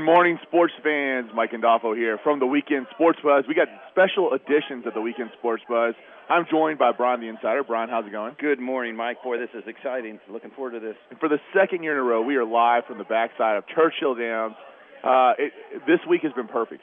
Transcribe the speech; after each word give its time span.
Good 0.00 0.06
morning, 0.06 0.38
sports 0.48 0.72
fans. 0.82 1.28
Mike 1.34 1.52
Gandolfo 1.52 1.94
here 1.94 2.18
from 2.24 2.40
the 2.40 2.46
Weekend 2.46 2.86
Sports 2.94 3.18
Buzz. 3.22 3.44
We 3.46 3.54
got 3.54 3.68
special 3.90 4.32
editions 4.32 4.86
of 4.86 4.94
the 4.94 5.00
Weekend 5.02 5.28
Sports 5.38 5.62
Buzz. 5.68 5.92
I'm 6.30 6.46
joined 6.50 6.78
by 6.78 6.92
Brian 6.96 7.20
the 7.20 7.28
Insider. 7.28 7.62
Brian, 7.64 7.90
how's 7.90 8.06
it 8.06 8.10
going? 8.10 8.34
Good 8.40 8.60
morning, 8.60 8.96
Mike. 8.96 9.22
Boy, 9.22 9.36
this 9.36 9.50
is 9.52 9.62
exciting. 9.68 10.18
Looking 10.30 10.52
forward 10.56 10.72
to 10.72 10.80
this. 10.80 10.96
And 11.10 11.20
for 11.20 11.28
the 11.28 11.36
second 11.52 11.82
year 11.82 11.92
in 11.92 11.98
a 11.98 12.02
row, 12.02 12.22
we 12.22 12.36
are 12.36 12.46
live 12.46 12.86
from 12.88 12.96
the 12.96 13.04
backside 13.04 13.58
of 13.58 13.64
Churchill 13.68 14.14
Downs. 14.14 14.54
Uh, 15.04 15.34
it, 15.36 15.52
this 15.86 16.00
week 16.08 16.22
has 16.22 16.32
been 16.32 16.48
perfect. 16.48 16.80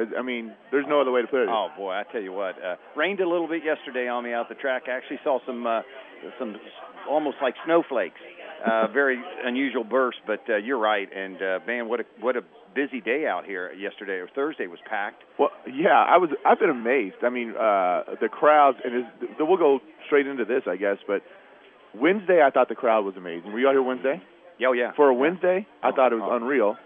I 0.00 0.22
mean, 0.22 0.50
there's 0.72 0.86
no 0.88 1.02
other 1.02 1.12
way 1.12 1.20
to 1.20 1.28
put 1.28 1.42
it. 1.42 1.50
Oh 1.52 1.68
boy, 1.76 1.92
I 1.92 2.04
tell 2.10 2.22
you 2.22 2.32
what, 2.32 2.56
uh, 2.56 2.76
rained 2.96 3.20
a 3.20 3.28
little 3.28 3.48
bit 3.48 3.64
yesterday 3.64 4.08
on 4.08 4.24
me 4.24 4.32
out 4.32 4.48
the 4.48 4.54
track. 4.54 4.84
I 4.88 4.96
actually 4.96 5.20
saw 5.22 5.40
some 5.44 5.66
uh, 5.66 5.82
some 6.38 6.56
almost 7.06 7.36
like 7.42 7.54
snowflakes 7.66 8.20
uh, 8.66 8.88
very 8.92 9.22
unusual 9.44 9.84
burst, 9.84 10.18
but 10.26 10.40
uh, 10.48 10.56
you're 10.56 10.78
right. 10.78 11.08
And 11.14 11.36
uh, 11.36 11.58
man, 11.66 11.88
what 11.88 12.00
a 12.00 12.04
what 12.20 12.36
a 12.36 12.42
busy 12.74 13.00
day 13.00 13.26
out 13.26 13.44
here 13.44 13.72
yesterday 13.72 14.14
or 14.14 14.28
Thursday 14.34 14.66
was 14.66 14.78
packed. 14.88 15.22
Well, 15.38 15.50
yeah, 15.66 15.96
I 15.96 16.18
was. 16.18 16.30
I've 16.44 16.58
been 16.58 16.70
amazed. 16.70 17.16
I 17.22 17.30
mean, 17.30 17.50
uh, 17.50 18.16
the 18.20 18.28
crowds, 18.30 18.78
and 18.84 18.98
is, 18.98 19.28
we'll 19.38 19.56
go 19.56 19.80
straight 20.06 20.26
into 20.26 20.44
this, 20.44 20.62
I 20.66 20.76
guess. 20.76 20.98
But 21.06 21.22
Wednesday, 21.94 22.42
I 22.42 22.50
thought 22.50 22.68
the 22.68 22.74
crowd 22.74 23.04
was 23.04 23.16
amazing. 23.16 23.52
Were 23.52 23.60
you 23.60 23.68
out 23.68 23.72
here 23.72 23.82
Wednesday? 23.82 24.22
Oh 24.66 24.72
yeah. 24.72 24.92
For 24.96 25.08
a 25.08 25.14
Wednesday, 25.14 25.66
I 25.82 25.92
thought 25.92 26.12
it 26.12 26.16
was 26.16 26.28
oh. 26.30 26.36
unreal. 26.36 26.76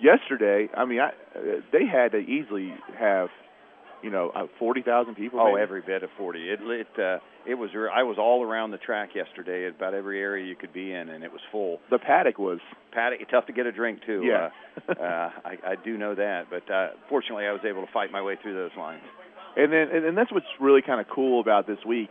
Yesterday, 0.00 0.68
I 0.76 0.84
mean, 0.84 1.00
I, 1.00 1.10
they 1.72 1.84
had 1.84 2.12
to 2.12 2.18
easily 2.18 2.72
have 2.98 3.30
you 4.02 4.10
know, 4.10 4.30
uh, 4.34 4.46
forty 4.58 4.82
thousand 4.82 5.14
people. 5.14 5.40
Oh, 5.40 5.52
maybe? 5.52 5.62
every 5.62 5.82
bit 5.82 6.02
of 6.02 6.10
forty. 6.16 6.50
It 6.50 6.60
it 6.62 6.86
uh, 6.98 7.18
it 7.46 7.54
was. 7.54 7.70
I 7.74 8.02
was 8.02 8.16
all 8.18 8.44
around 8.44 8.70
the 8.70 8.78
track 8.78 9.10
yesterday, 9.14 9.68
about 9.68 9.94
every 9.94 10.20
area 10.20 10.46
you 10.46 10.56
could 10.56 10.72
be 10.72 10.92
in, 10.92 11.08
and 11.08 11.24
it 11.24 11.32
was 11.32 11.40
full. 11.50 11.80
The 11.90 11.98
paddock 11.98 12.38
was 12.38 12.60
paddock. 12.92 13.20
Tough 13.30 13.46
to 13.46 13.52
get 13.52 13.66
a 13.66 13.72
drink 13.72 14.00
too. 14.06 14.22
Yeah, 14.24 14.50
uh, 14.88 14.92
uh, 14.92 15.30
I, 15.44 15.58
I 15.66 15.74
do 15.82 15.96
know 15.96 16.14
that, 16.14 16.46
but 16.50 16.70
uh, 16.72 16.88
fortunately, 17.08 17.46
I 17.46 17.52
was 17.52 17.62
able 17.68 17.84
to 17.84 17.92
fight 17.92 18.12
my 18.12 18.22
way 18.22 18.36
through 18.40 18.54
those 18.54 18.76
lines. 18.78 19.02
And 19.56 19.72
then, 19.72 19.88
and, 19.92 20.04
and 20.04 20.18
that's 20.18 20.30
what's 20.30 20.46
really 20.60 20.82
kind 20.82 21.00
of 21.00 21.06
cool 21.08 21.40
about 21.40 21.66
this 21.66 21.78
week, 21.86 22.10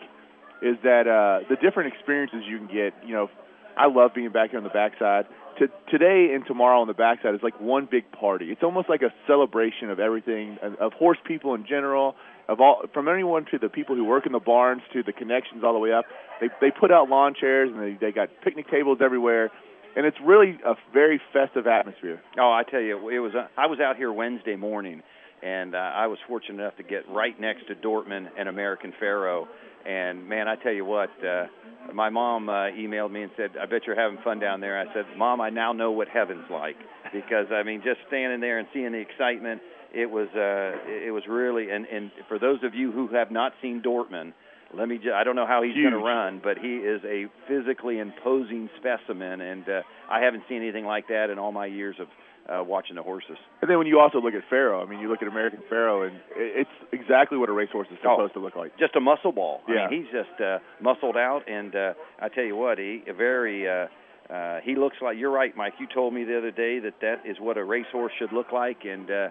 is 0.61 0.75
that 0.83 1.07
uh, 1.07 1.47
the 1.49 1.55
different 1.55 1.93
experiences 1.93 2.43
you 2.47 2.57
can 2.57 2.67
get. 2.67 2.93
You 3.05 3.13
know, 3.13 3.29
I 3.77 3.87
love 3.87 4.11
being 4.13 4.31
back 4.31 4.49
here 4.49 4.59
on 4.59 4.63
the 4.63 4.69
backside 4.69 5.25
to, 5.59 5.67
today 5.89 6.33
and 6.33 6.45
tomorrow 6.45 6.81
on 6.81 6.87
the 6.87 6.93
backside 6.93 7.33
is 7.33 7.41
like 7.43 7.59
one 7.59 7.87
big 7.89 8.11
party. 8.11 8.51
It's 8.51 8.63
almost 8.63 8.89
like 8.89 9.01
a 9.01 9.13
celebration 9.25 9.89
of 9.89 9.99
everything, 9.99 10.57
of 10.79 10.93
horse 10.93 11.17
people 11.25 11.55
in 11.55 11.65
general, 11.67 12.15
of 12.47 12.61
all 12.61 12.83
from 12.93 13.07
anyone 13.07 13.45
to 13.51 13.57
the 13.57 13.69
people 13.69 13.95
who 13.95 14.05
work 14.05 14.25
in 14.25 14.31
the 14.31 14.39
barns 14.39 14.81
to 14.93 15.03
the 15.03 15.13
connections 15.13 15.63
all 15.63 15.73
the 15.73 15.79
way 15.79 15.91
up. 15.91 16.05
They 16.39 16.49
they 16.61 16.71
put 16.71 16.91
out 16.91 17.09
lawn 17.09 17.33
chairs 17.39 17.69
and 17.73 17.81
they 17.81 17.97
they 17.99 18.11
got 18.11 18.29
picnic 18.43 18.69
tables 18.69 18.99
everywhere, 19.03 19.51
and 19.95 20.05
it's 20.05 20.17
really 20.23 20.57
a 20.65 20.75
very 20.93 21.19
festive 21.33 21.67
atmosphere. 21.67 22.21
Oh, 22.39 22.51
I 22.51 22.63
tell 22.69 22.81
you, 22.81 23.09
it 23.09 23.19
was. 23.19 23.33
I 23.57 23.67
was 23.67 23.79
out 23.79 23.97
here 23.97 24.11
Wednesday 24.11 24.55
morning, 24.55 25.01
and 25.43 25.75
uh, 25.75 25.77
I 25.77 26.07
was 26.07 26.19
fortunate 26.27 26.61
enough 26.61 26.77
to 26.77 26.83
get 26.83 27.09
right 27.09 27.39
next 27.39 27.67
to 27.67 27.75
Dortmund 27.75 28.27
and 28.37 28.47
American 28.47 28.93
Pharoah 28.99 29.47
and 29.87 30.27
man, 30.27 30.47
I 30.47 30.55
tell 30.55 30.73
you 30.73 30.85
what, 30.85 31.09
uh, 31.25 31.45
my 31.93 32.09
mom 32.09 32.49
uh, 32.49 32.69
emailed 32.75 33.11
me 33.11 33.23
and 33.23 33.31
said, 33.37 33.51
"I 33.61 33.65
bet 33.65 33.87
you're 33.87 33.99
having 33.99 34.17
fun 34.23 34.39
down 34.39 34.59
there." 34.59 34.79
I 34.79 34.93
said, 34.93 35.05
"Mom, 35.17 35.39
I 35.39 35.49
now 35.49 35.71
know 35.71 35.91
what 35.91 36.09
heaven's 36.09 36.49
like 36.51 36.75
because 37.13 37.47
I 37.51 37.63
mean, 37.63 37.81
just 37.83 37.99
standing 38.07 38.41
there 38.41 38.59
and 38.59 38.67
seeing 38.73 38.91
the 38.91 38.97
excitement, 38.99 39.61
it 39.93 40.09
was 40.09 40.27
uh, 40.35 40.77
it 40.85 41.13
was 41.13 41.23
really." 41.27 41.71
And 41.71 41.85
and 41.85 42.11
for 42.27 42.37
those 42.37 42.59
of 42.63 42.75
you 42.75 42.91
who 42.91 43.07
have 43.09 43.31
not 43.31 43.53
seen 43.61 43.81
Dortmund, 43.81 44.33
let 44.75 44.89
me. 44.89 44.97
Just, 44.97 45.13
I 45.13 45.23
don't 45.23 45.35
know 45.35 45.47
how 45.47 45.63
he's 45.63 45.75
going 45.75 45.91
to 45.91 45.97
run, 45.97 46.41
but 46.43 46.57
he 46.57 46.75
is 46.75 47.01
a 47.05 47.27
physically 47.47 47.99
imposing 47.99 48.69
specimen, 48.77 49.39
and 49.39 49.69
uh, 49.69 49.81
I 50.09 50.19
haven't 50.21 50.43
seen 50.49 50.61
anything 50.61 50.85
like 50.85 51.07
that 51.07 51.29
in 51.29 51.39
all 51.39 51.53
my 51.53 51.65
years 51.65 51.95
of 51.99 52.07
uh, 52.47 52.63
watching 52.63 52.95
the 52.95 53.03
horses. 53.03 53.37
And 53.61 53.69
then 53.69 53.77
when 53.77 53.87
you 53.87 53.99
also 53.99 54.19
look 54.19 54.33
at 54.33 54.43
Pharoah, 54.49 54.85
I 54.85 54.89
mean, 54.89 54.99
you 54.99 55.09
look 55.09 55.21
at 55.21 55.27
American 55.27 55.59
Pharoah, 55.69 56.07
and 56.07 56.19
it's 56.35 56.69
exactly 56.91 57.37
what 57.37 57.49
a 57.49 57.51
racehorse 57.51 57.87
is 57.91 57.97
supposed 58.01 58.31
oh, 58.35 58.39
to 58.39 58.45
look 58.45 58.55
like. 58.55 58.77
Just 58.79 58.95
a 58.95 59.01
muscle 59.01 59.31
ball. 59.31 59.61
Yeah. 59.67 59.81
I 59.81 59.89
mean, 59.89 60.03
he's 60.03 60.11
just 60.11 60.41
uh, 60.41 60.59
muscled 60.81 61.17
out, 61.17 61.41
and 61.49 61.75
uh, 61.75 61.93
I 62.21 62.29
tell 62.29 62.43
you 62.43 62.55
what, 62.55 62.77
he 62.77 63.03
very. 63.17 63.67
Uh, 63.67 63.87
uh, 64.33 64.59
he 64.61 64.75
looks 64.75 64.97
like 65.01 65.15
you're 65.17 65.31
right, 65.31 65.55
Mike. 65.55 65.73
You 65.79 65.87
told 65.93 66.13
me 66.13 66.25
the 66.25 66.37
other 66.37 66.51
day 66.51 66.79
that 66.79 66.95
that 67.01 67.21
is 67.25 67.37
what 67.39 67.57
a 67.57 67.63
racehorse 67.63 68.11
should 68.19 68.33
look 68.33 68.51
like, 68.51 68.83
and 68.83 69.09
uh, 69.09 69.29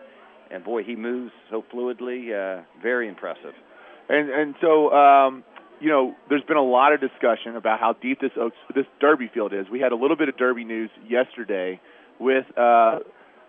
and 0.50 0.65
boy, 0.65 0.84
he 0.84 0.97
moves 0.97 1.32
so 1.50 1.62
fluidly. 1.72 2.32
Uh, 2.32 2.62
very 2.82 3.09
impressive. 3.09 3.53
And 4.09 4.31
and 4.31 4.55
so 4.60 4.91
um, 4.93 5.44
you 5.81 5.91
know, 5.91 6.15
there's 6.28 6.44
been 6.44 6.56
a 6.56 6.65
lot 6.65 6.93
of 6.94 7.00
discussion 7.00 7.56
about 7.56 7.78
how 7.78 7.94
deep 8.00 8.21
this 8.21 8.31
Oaks, 8.41 8.56
this 8.75 8.87
Derby 9.00 9.31
field 9.32 9.53
is. 9.53 9.66
We 9.71 9.81
had 9.81 9.93
a 9.93 9.97
little 9.97 10.16
bit 10.16 10.28
of 10.28 10.37
Derby 10.38 10.65
news 10.65 10.91
yesterday 11.06 11.81
with 12.21 12.47
uh, 12.56 12.99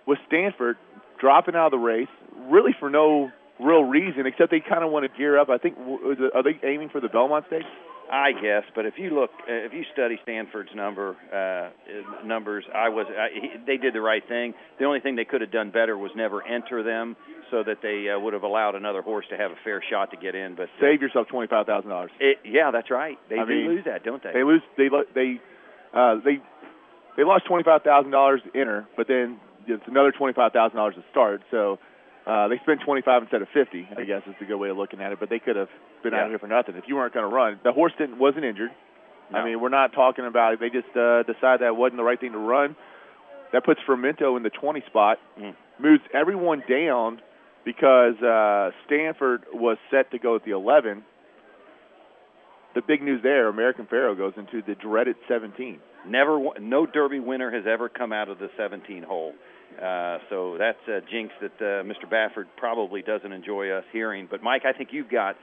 with 0.05 0.19
Stanford 0.27 0.77
dropping 1.19 1.55
out 1.55 1.67
of 1.67 1.71
the 1.71 1.77
race, 1.77 2.07
really 2.49 2.71
for 2.79 2.89
no 2.89 3.29
real 3.59 3.83
reason 3.83 4.25
except 4.27 4.51
they 4.51 4.61
kind 4.61 4.83
of 4.83 4.91
want 4.91 5.11
to 5.11 5.17
gear 5.17 5.39
up. 5.39 5.49
I 5.49 5.57
think 5.57 5.77
are 5.77 6.43
they 6.43 6.59
aiming 6.63 6.89
for 6.89 7.01
the 7.01 7.09
Belmont 7.09 7.45
Stakes? 7.47 7.65
I 8.09 8.31
guess, 8.31 8.63
but 8.73 8.85
if 8.85 8.93
you 8.97 9.09
look, 9.09 9.31
uh, 9.41 9.67
if 9.67 9.73
you 9.73 9.83
study 9.91 10.17
Stanford's 10.23 10.69
number 10.73 11.17
uh, 11.27 12.25
numbers, 12.25 12.63
I 12.73 12.87
was 12.87 13.05
I, 13.09 13.57
they 13.65 13.75
did 13.75 13.93
the 13.93 14.01
right 14.01 14.23
thing. 14.25 14.53
The 14.79 14.85
only 14.85 15.01
thing 15.01 15.17
they 15.17 15.25
could 15.25 15.41
have 15.41 15.51
done 15.51 15.71
better 15.71 15.97
was 15.97 16.11
never 16.15 16.45
enter 16.45 16.83
them, 16.83 17.17
so 17.51 17.63
that 17.63 17.79
they 17.83 18.07
uh, 18.09 18.17
would 18.17 18.31
have 18.31 18.43
allowed 18.43 18.75
another 18.75 19.01
horse 19.01 19.25
to 19.29 19.37
have 19.37 19.51
a 19.51 19.57
fair 19.63 19.83
shot 19.89 20.11
to 20.11 20.17
get 20.17 20.35
in. 20.35 20.55
But 20.55 20.69
save 20.79 21.01
yourself 21.01 21.27
twenty 21.27 21.47
five 21.47 21.65
thousand 21.65 21.89
dollars. 21.89 22.11
Yeah, 22.45 22.71
that's 22.71 22.89
right. 22.89 23.17
They 23.29 23.39
I 23.39 23.45
do 23.45 23.49
mean, 23.49 23.67
lose 23.67 23.83
that, 23.85 24.05
don't 24.05 24.23
they? 24.23 24.31
They 24.31 24.43
lose. 24.43 24.61
They 24.77 24.87
they 25.13 25.41
uh, 25.93 26.15
they 26.23 26.39
they 27.17 27.23
lost 27.23 27.45
twenty 27.45 27.63
five 27.63 27.83
thousand 27.83 28.11
dollars 28.11 28.41
to 28.45 28.59
enter, 28.59 28.87
but 28.95 29.07
then 29.07 29.39
it's 29.67 29.83
another 29.87 30.11
twenty 30.11 30.33
five 30.33 30.53
thousand 30.53 30.77
dollars 30.77 30.95
to 30.95 31.03
start. 31.11 31.41
So 31.51 31.79
uh, 32.27 32.49
they 32.49 32.57
spent 32.59 32.81
25 32.85 33.23
instead 33.23 33.41
of 33.41 33.47
50. 33.53 33.87
I 33.95 34.03
guess 34.03 34.21
is 34.27 34.35
a 34.41 34.43
good 34.43 34.57
way 34.57 34.69
of 34.69 34.75
looking 34.75 34.99
at 34.99 35.13
it. 35.13 35.19
But 35.19 35.29
they 35.29 35.39
could 35.39 35.55
have 35.55 35.69
been 36.03 36.11
yeah. 36.11 36.23
out 36.23 36.29
here 36.29 36.39
for 36.39 36.47
nothing 36.47 36.75
if 36.75 36.83
you 36.85 36.95
weren't 36.95 37.13
going 37.13 37.27
to 37.27 37.33
run. 37.33 37.59
The 37.63 37.71
horse 37.71 37.93
didn't 37.97 38.19
wasn't 38.19 38.43
injured. 38.43 38.71
No. 39.31 39.39
I 39.39 39.45
mean, 39.45 39.61
we're 39.61 39.69
not 39.69 39.93
talking 39.93 40.25
about 40.25 40.53
it. 40.53 40.59
They 40.59 40.69
just 40.69 40.95
uh, 40.95 41.23
decided 41.23 41.61
that 41.61 41.75
wasn't 41.75 41.97
the 41.97 42.03
right 42.03 42.19
thing 42.19 42.33
to 42.33 42.37
run. 42.37 42.75
That 43.53 43.63
puts 43.63 43.79
Frammento 43.87 44.35
in 44.35 44.43
the 44.43 44.49
20 44.49 44.83
spot, 44.87 45.19
mm. 45.39 45.55
moves 45.79 46.03
everyone 46.13 46.63
down 46.69 47.21
because 47.63 48.15
uh, 48.21 48.71
Stanford 48.85 49.43
was 49.53 49.77
set 49.89 50.11
to 50.11 50.19
go 50.19 50.35
at 50.35 50.43
the 50.43 50.51
11. 50.51 51.03
The 52.75 52.81
big 52.81 53.01
news 53.01 53.21
there, 53.23 53.47
American 53.47 53.85
Pharoah 53.85 54.15
goes 54.15 54.33
into 54.37 54.61
the 54.61 54.75
dreaded 54.75 55.15
17. 55.27 55.79
Never, 56.05 56.39
no 56.59 56.85
Derby 56.85 57.19
winner 57.19 57.51
has 57.51 57.63
ever 57.67 57.89
come 57.89 58.13
out 58.13 58.29
of 58.29 58.39
the 58.39 58.49
17 58.57 59.03
hole. 59.03 59.33
Uh, 59.81 60.17
so 60.29 60.57
that's 60.57 60.79
a 60.87 61.01
jinx 61.11 61.33
that 61.41 61.51
uh, 61.59 61.83
Mr. 61.83 62.09
Baffert 62.09 62.45
probably 62.57 63.01
doesn't 63.01 63.31
enjoy 63.31 63.69
us 63.69 63.83
hearing. 63.91 64.27
But 64.29 64.41
Mike, 64.41 64.63
I 64.65 64.75
think 64.75 64.89
you've 64.91 65.09
got 65.09 65.35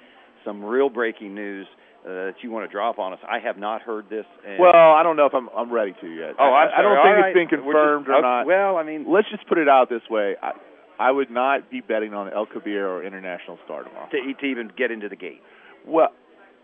some 0.44 0.64
real 0.64 0.88
breaking 0.88 1.34
news 1.34 1.66
uh, 2.04 2.08
that 2.08 2.34
you 2.42 2.50
want 2.50 2.68
to 2.68 2.72
drop 2.72 2.98
on 2.98 3.12
us. 3.12 3.18
I 3.26 3.38
have 3.38 3.56
not 3.56 3.82
heard 3.82 4.06
this. 4.10 4.24
well, 4.58 4.72
I 4.74 5.02
don't 5.02 5.16
know 5.16 5.26
if 5.26 5.34
I'm 5.34 5.48
I'm 5.56 5.72
ready 5.72 5.94
to 6.00 6.06
yet. 6.06 6.34
Oh, 6.38 6.44
I, 6.44 6.66
I 6.78 6.82
don't 6.82 6.96
think 6.96 7.16
right. 7.16 7.28
it's 7.28 7.34
been 7.34 7.48
confirmed 7.48 8.06
just, 8.06 8.16
or 8.16 8.22
not. 8.22 8.46
Well, 8.46 8.76
I 8.76 8.82
mean, 8.82 9.06
let's 9.10 9.28
just 9.30 9.46
put 9.48 9.58
it 9.58 9.68
out 9.68 9.88
this 9.88 10.02
way. 10.10 10.36
I, 10.42 10.52
I 10.98 11.10
would 11.10 11.30
not 11.30 11.70
be 11.70 11.80
betting 11.80 12.14
on 12.14 12.32
El 12.32 12.46
Kabeir 12.46 12.88
or 12.88 13.04
International 13.04 13.58
Star 13.64 13.84
tomorrow 13.84 14.08
to, 14.10 14.34
to 14.40 14.46
even 14.46 14.70
get 14.76 14.90
into 14.90 15.08
the 15.08 15.16
gate. 15.16 15.40
Well, 15.86 16.08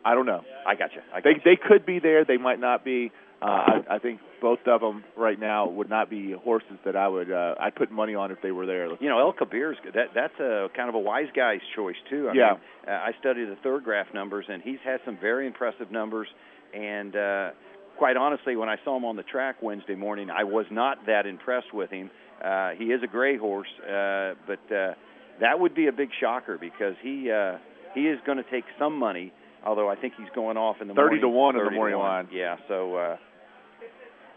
I 0.04 0.14
don't 0.14 0.26
know. 0.26 0.42
I 0.66 0.74
got 0.74 0.92
you. 0.94 1.02
I 1.12 1.20
got 1.20 1.24
they 1.24 1.30
you. 1.30 1.40
they 1.44 1.56
could 1.56 1.86
be 1.86 1.98
there. 2.00 2.24
They 2.24 2.36
might 2.36 2.60
not 2.60 2.84
be. 2.84 3.12
Uh, 3.42 3.46
I, 3.46 3.94
I 3.96 3.98
think 3.98 4.20
both 4.42 4.58
of 4.66 4.82
them 4.82 5.02
right 5.16 5.38
now 5.38 5.66
would 5.66 5.88
not 5.88 6.10
be 6.10 6.32
horses 6.32 6.76
that 6.84 6.94
I 6.94 7.08
would 7.08 7.32
uh, 7.32 7.54
I'd 7.58 7.74
put 7.74 7.90
money 7.90 8.14
on 8.14 8.30
if 8.30 8.38
they 8.42 8.50
were 8.50 8.66
there. 8.66 8.88
You 9.00 9.08
know, 9.08 9.18
El 9.18 9.32
Kabeir's 9.32 9.78
that 9.94 10.08
that's 10.14 10.38
a 10.38 10.68
kind 10.76 10.90
of 10.90 10.94
a 10.94 10.98
wise 10.98 11.28
guy's 11.34 11.60
choice 11.74 11.96
too. 12.10 12.28
I 12.28 12.34
yeah. 12.34 12.50
Mean, 12.50 12.60
uh, 12.88 12.90
I 12.90 13.12
studied 13.18 13.46
the 13.46 13.56
Thoro-Graph 13.62 14.12
numbers, 14.12 14.44
and 14.48 14.62
he's 14.62 14.78
had 14.84 15.00
some 15.06 15.16
very 15.18 15.46
impressive 15.46 15.90
numbers. 15.90 16.28
And 16.74 17.16
uh, 17.16 17.50
quite 17.96 18.18
honestly, 18.18 18.56
when 18.56 18.68
I 18.68 18.76
saw 18.84 18.96
him 18.98 19.06
on 19.06 19.16
the 19.16 19.22
track 19.22 19.62
Wednesday 19.62 19.94
morning, 19.94 20.28
I 20.28 20.44
was 20.44 20.66
not 20.70 21.06
that 21.06 21.24
impressed 21.26 21.72
with 21.72 21.90
him. 21.90 22.10
Uh, 22.44 22.70
he 22.76 22.86
is 22.86 23.02
a 23.02 23.06
gray 23.06 23.38
horse, 23.38 23.68
uh, 23.82 24.34
but 24.46 24.74
uh, 24.74 24.94
that 25.40 25.58
would 25.58 25.74
be 25.74 25.86
a 25.86 25.92
big 25.92 26.10
shocker 26.20 26.58
because 26.58 26.94
he 27.02 27.30
uh, 27.30 27.56
he 27.94 28.02
is 28.02 28.18
going 28.26 28.38
to 28.38 28.50
take 28.50 28.64
some 28.78 28.98
money. 28.98 29.32
Although 29.64 29.88
I 29.88 29.96
think 29.96 30.14
he's 30.18 30.28
going 30.34 30.58
off 30.58 30.76
in 30.82 30.88
the 30.88 30.94
thirty 30.94 31.20
morning, 31.20 31.22
to 31.22 31.28
one 31.28 31.56
in 31.56 31.64
the 31.64 31.70
morning 31.70 31.98
line. 31.98 32.28
Yeah, 32.30 32.56
so. 32.68 32.96
Uh, 32.96 33.16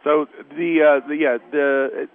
so 0.03 0.27
the 0.50 1.01
uh, 1.03 1.07
the 1.07 1.15
yeah 1.15 1.38
the 1.51 2.07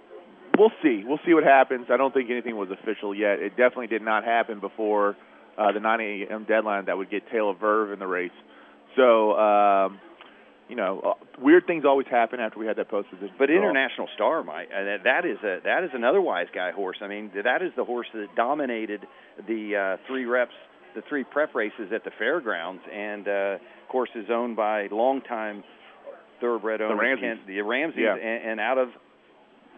we'll 0.57 0.71
see 0.81 1.03
we'll 1.05 1.19
see 1.25 1.33
what 1.33 1.43
happens. 1.43 1.87
I 1.91 1.97
don't 1.97 2.13
think 2.13 2.29
anything 2.29 2.55
was 2.57 2.69
official 2.71 3.15
yet. 3.15 3.39
It 3.39 3.51
definitely 3.51 3.87
did 3.87 4.01
not 4.01 4.23
happen 4.23 4.59
before 4.59 5.15
uh, 5.57 5.71
the 5.71 5.79
9 5.79 5.99
a.m. 5.99 6.45
deadline 6.47 6.85
that 6.85 6.97
would 6.97 7.09
get 7.09 7.29
Tale 7.31 7.49
of 7.49 7.59
Verve 7.59 7.91
in 7.91 7.99
the 7.99 8.07
race. 8.07 8.31
So 8.95 9.33
um, 9.37 9.99
you 10.69 10.75
know, 10.75 11.01
uh, 11.03 11.41
weird 11.41 11.65
things 11.65 11.83
always 11.83 12.05
happen 12.07 12.39
after 12.39 12.59
we 12.59 12.67
had 12.67 12.77
that 12.77 12.89
post 12.89 13.09
position. 13.09 13.33
But 13.37 13.49
International 13.49 14.07
Star, 14.13 14.43
Mike, 14.43 14.69
uh, 14.71 15.03
that, 15.03 15.25
is 15.25 15.37
a 15.43 15.59
that 15.65 15.83
is 15.83 15.89
another 15.93 16.21
wise 16.21 16.47
guy 16.53 16.71
horse. 16.71 16.97
I 17.01 17.07
mean, 17.07 17.31
that 17.43 17.63
is 17.63 17.71
the 17.75 17.83
horse 17.83 18.07
that 18.13 18.27
dominated 18.35 19.07
the 19.47 19.97
uh, 19.97 20.07
three 20.07 20.25
reps, 20.25 20.53
the 20.95 21.01
three 21.09 21.23
prep 21.23 21.55
races 21.55 21.91
at 21.93 22.03
the 22.03 22.11
fairgrounds, 22.19 22.83
and 22.93 23.27
uh, 23.27 23.31
of 23.31 23.89
course 23.89 24.11
is 24.13 24.27
owned 24.31 24.55
by 24.55 24.87
longtime 24.91 25.63
thoroughbred 26.39 26.81
owners, 26.81 26.97
the 26.97 27.01
Ramseys, 27.01 27.23
Kent, 27.23 27.47
the 27.47 27.61
Ramseys 27.61 27.99
yeah. 28.03 28.15
and, 28.15 28.51
and 28.51 28.59
out 28.59 28.77
of 28.77 28.89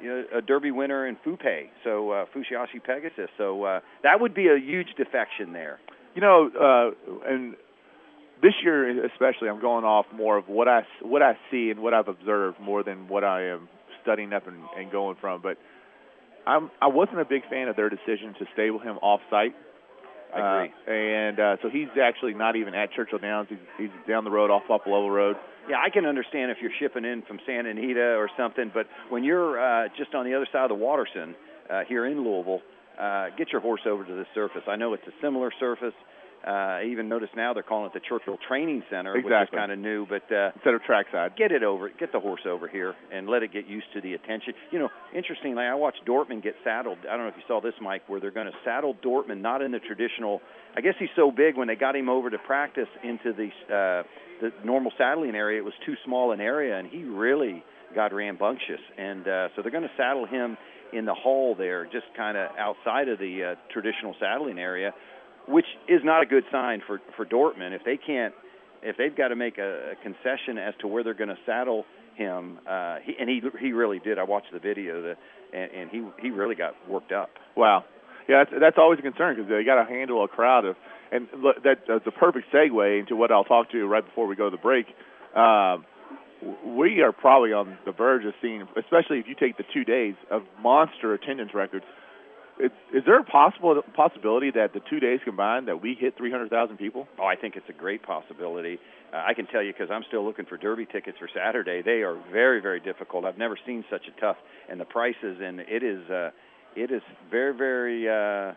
you 0.01 0.09
know, 0.09 0.23
a 0.37 0.41
Derby 0.41 0.71
winner 0.71 1.07
in 1.07 1.15
Fupe, 1.17 1.69
so 1.83 2.11
uh, 2.11 2.25
Fusaichi 2.35 2.83
Pegasus. 2.83 3.29
So 3.37 3.63
uh, 3.63 3.79
that 4.03 4.19
would 4.19 4.33
be 4.33 4.47
a 4.47 4.57
huge 4.57 4.87
defection 4.97 5.53
there. 5.53 5.79
You 6.15 6.21
know, 6.21 6.49
uh, 6.49 7.29
and 7.29 7.55
this 8.41 8.53
year 8.63 9.05
especially, 9.05 9.49
I'm 9.49 9.61
going 9.61 9.85
off 9.85 10.05
more 10.13 10.37
of 10.37 10.47
what 10.47 10.67
I 10.67 10.81
what 11.01 11.21
I 11.21 11.37
see 11.49 11.69
and 11.69 11.81
what 11.81 11.93
I've 11.93 12.07
observed 12.07 12.59
more 12.59 12.83
than 12.83 13.07
what 13.07 13.23
I 13.23 13.49
am 13.49 13.69
studying 14.01 14.33
up 14.33 14.47
and, 14.47 14.57
and 14.77 14.91
going 14.91 15.17
from. 15.21 15.41
But 15.41 15.57
I'm 16.45 16.71
I 16.81 16.87
wasn't 16.87 17.19
a 17.19 17.25
big 17.25 17.43
fan 17.49 17.67
of 17.67 17.75
their 17.75 17.89
decision 17.89 18.33
to 18.39 18.45
stable 18.53 18.79
him 18.79 18.97
off 19.01 19.21
site. 19.29 19.55
I 20.33 20.63
agree. 20.63 20.73
Uh, 20.87 20.91
and 20.91 21.39
uh, 21.39 21.57
so 21.61 21.69
he's 21.69 21.89
actually 22.01 22.33
not 22.33 22.55
even 22.55 22.73
at 22.73 22.91
Churchill 22.93 23.19
Downs. 23.19 23.47
He's, 23.49 23.59
he's 23.77 23.89
down 24.07 24.23
the 24.23 24.31
road 24.31 24.49
off 24.49 24.63
Buffalo 24.67 25.07
Road. 25.07 25.35
Yeah, 25.69 25.77
I 25.85 25.89
can 25.89 26.05
understand 26.05 26.51
if 26.51 26.57
you're 26.61 26.71
shipping 26.79 27.05
in 27.05 27.21
from 27.23 27.39
Santa 27.45 27.69
Anita 27.69 28.15
or 28.15 28.29
something, 28.37 28.71
but 28.73 28.87
when 29.09 29.23
you're 29.23 29.59
uh, 29.59 29.89
just 29.97 30.15
on 30.15 30.25
the 30.25 30.33
other 30.33 30.47
side 30.51 30.63
of 30.63 30.69
the 30.69 30.83
Watterson 30.83 31.35
uh, 31.69 31.81
here 31.87 32.05
in 32.05 32.23
Louisville, 32.23 32.61
uh, 32.99 33.27
get 33.37 33.51
your 33.51 33.61
horse 33.61 33.81
over 33.85 34.03
to 34.03 34.13
the 34.13 34.25
surface. 34.33 34.63
I 34.67 34.75
know 34.75 34.93
it's 34.93 35.07
a 35.07 35.13
similar 35.21 35.51
surface. 35.59 35.93
Uh, 35.93 36.03
I 36.49 36.85
even 36.91 37.07
notice 37.07 37.29
now 37.35 37.53
they're 37.53 37.63
calling 37.63 37.85
it 37.85 37.93
the 37.93 38.01
Churchill 38.07 38.37
Training 38.47 38.83
Center, 38.89 39.15
exactly. 39.15 39.31
which 39.31 39.49
is 39.49 39.55
kind 39.55 39.71
of 39.71 39.79
new. 39.79 40.05
But 40.05 40.23
uh, 40.33 40.51
instead 40.55 40.73
of 40.73 40.81
trackside, 40.83 41.35
get 41.35 41.51
it 41.51 41.63
over, 41.63 41.89
get 41.89 42.11
the 42.11 42.19
horse 42.19 42.41
over 42.47 42.67
here, 42.67 42.95
and 43.13 43.27
let 43.27 43.43
it 43.43 43.53
get 43.53 43.67
used 43.67 43.87
to 43.93 44.01
the 44.01 44.13
attention. 44.13 44.53
You 44.71 44.79
know, 44.79 44.89
interestingly, 45.15 45.63
I 45.63 45.75
watched 45.75 46.01
Dortmund 46.05 46.43
get 46.43 46.55
saddled. 46.63 46.99
I 47.09 47.15
don't 47.15 47.25
know 47.25 47.29
if 47.29 47.37
you 47.37 47.43
saw 47.47 47.61
this, 47.61 47.73
Mike, 47.81 48.07
where 48.07 48.19
they're 48.19 48.31
going 48.31 48.47
to 48.47 48.57
saddle 48.65 48.95
Dortmund 49.03 49.41
not 49.41 49.61
in 49.61 49.71
the 49.71 49.79
traditional. 49.79 50.41
I 50.75 50.81
guess 50.81 50.95
he's 50.99 51.09
so 51.15 51.31
big 51.31 51.57
when 51.57 51.67
they 51.67 51.75
got 51.75 51.95
him 51.95 52.09
over 52.09 52.29
to 52.29 52.37
practice 52.39 52.89
into 53.03 53.33
the 53.33 53.49
uh, 53.73 54.03
the 54.41 54.51
normal 54.65 54.91
saddling 54.97 55.35
area. 55.35 55.59
It 55.59 55.65
was 55.65 55.73
too 55.85 55.95
small 56.03 56.31
an 56.31 56.41
area, 56.41 56.77
and 56.77 56.87
he 56.87 57.03
really 57.03 57.63
got 57.93 58.13
rambunctious. 58.13 58.79
And 58.97 59.27
uh, 59.27 59.49
so 59.55 59.61
they're 59.61 59.71
going 59.71 59.83
to 59.83 59.95
saddle 59.95 60.25
him 60.25 60.57
in 60.93 61.05
the 61.05 61.13
hall 61.13 61.55
there, 61.55 61.85
just 61.85 62.05
kind 62.17 62.37
of 62.37 62.49
outside 62.57 63.07
of 63.07 63.19
the 63.19 63.51
uh, 63.51 63.71
traditional 63.71 64.15
saddling 64.19 64.59
area 64.59 64.93
which 65.47 65.65
is 65.87 66.01
not 66.03 66.23
a 66.23 66.25
good 66.25 66.43
sign 66.51 66.81
for 66.85 67.01
for 67.15 67.25
Dortmund 67.25 67.75
if 67.75 67.83
they 67.83 67.97
can't 67.97 68.33
if 68.83 68.97
they've 68.97 69.15
got 69.15 69.29
to 69.29 69.35
make 69.35 69.57
a, 69.57 69.91
a 69.91 69.95
concession 70.03 70.57
as 70.57 70.73
to 70.81 70.87
where 70.87 71.03
they're 71.03 71.13
going 71.13 71.29
to 71.29 71.37
saddle 71.45 71.85
him. 72.15 72.59
Uh, 72.67 72.97
he, 73.03 73.13
and 73.19 73.29
he 73.29 73.41
he 73.59 73.71
really 73.71 73.99
did. 73.99 74.17
I 74.17 74.23
watched 74.23 74.51
the 74.51 74.59
video, 74.59 75.01
the, 75.01 75.15
and, 75.53 75.71
and 75.71 75.89
he 75.89 76.05
he 76.21 76.29
really 76.29 76.55
got 76.55 76.73
worked 76.89 77.11
up. 77.11 77.29
Wow. 77.55 77.85
Yeah, 78.27 78.43
that's, 78.43 78.61
that's 78.61 78.77
always 78.77 78.99
a 78.99 79.01
concern 79.01 79.35
because 79.35 79.49
they 79.49 79.63
got 79.63 79.83
to 79.83 79.89
handle 79.89 80.23
a 80.23 80.27
crowd 80.27 80.63
of, 80.65 80.75
and 81.11 81.27
that, 81.63 81.79
that's 81.87 82.05
a 82.05 82.11
perfect 82.11 82.47
segue 82.53 82.99
into 82.99 83.15
what 83.15 83.31
I'll 83.31 83.43
talk 83.43 83.71
to 83.71 83.77
you 83.77 83.87
right 83.87 84.05
before 84.05 84.27
we 84.27 84.35
go 84.35 84.49
to 84.49 84.55
the 84.55 84.61
break. 84.61 84.85
Um, 85.35 85.85
we 86.65 87.01
are 87.01 87.11
probably 87.11 87.51
on 87.51 87.77
the 87.85 87.91
verge 87.91 88.25
of 88.25 88.33
seeing, 88.41 88.61
especially 88.77 89.19
if 89.19 89.27
you 89.27 89.35
take 89.35 89.57
the 89.57 89.65
two 89.73 89.83
days 89.83 90.15
of 90.29 90.43
monster 90.61 91.13
attendance 91.13 91.53
records 91.53 91.85
is, 92.59 92.71
is 92.93 93.03
there 93.05 93.19
a 93.19 93.23
possible 93.23 93.81
possibility 93.95 94.51
that 94.51 94.73
the 94.73 94.81
two 94.89 94.99
days 94.99 95.19
combined 95.23 95.67
that 95.67 95.81
we 95.81 95.95
hit 95.99 96.17
300,000 96.17 96.77
people? 96.77 97.07
Oh, 97.19 97.25
I 97.25 97.35
think 97.35 97.55
it's 97.55 97.69
a 97.69 97.73
great 97.73 98.03
possibility. 98.03 98.79
Uh, 99.13 99.17
I 99.17 99.33
can 99.33 99.47
tell 99.47 99.63
you 99.63 99.73
because 99.73 99.89
I'm 99.91 100.03
still 100.07 100.25
looking 100.25 100.45
for 100.45 100.57
Derby 100.57 100.85
tickets 100.85 101.17
for 101.17 101.29
Saturday. 101.33 101.81
They 101.81 102.03
are 102.03 102.21
very, 102.31 102.61
very 102.61 102.79
difficult. 102.79 103.25
I've 103.25 103.37
never 103.37 103.57
seen 103.65 103.83
such 103.89 104.03
a 104.07 104.19
tough, 104.19 104.37
and 104.69 104.79
the 104.79 104.85
prices, 104.85 105.37
and 105.41 105.59
it 105.59 105.83
is, 105.83 106.09
uh, 106.09 106.31
it 106.75 106.91
is 106.91 107.01
very, 107.29 107.55
very, 107.55 108.07
uh, 108.07 108.53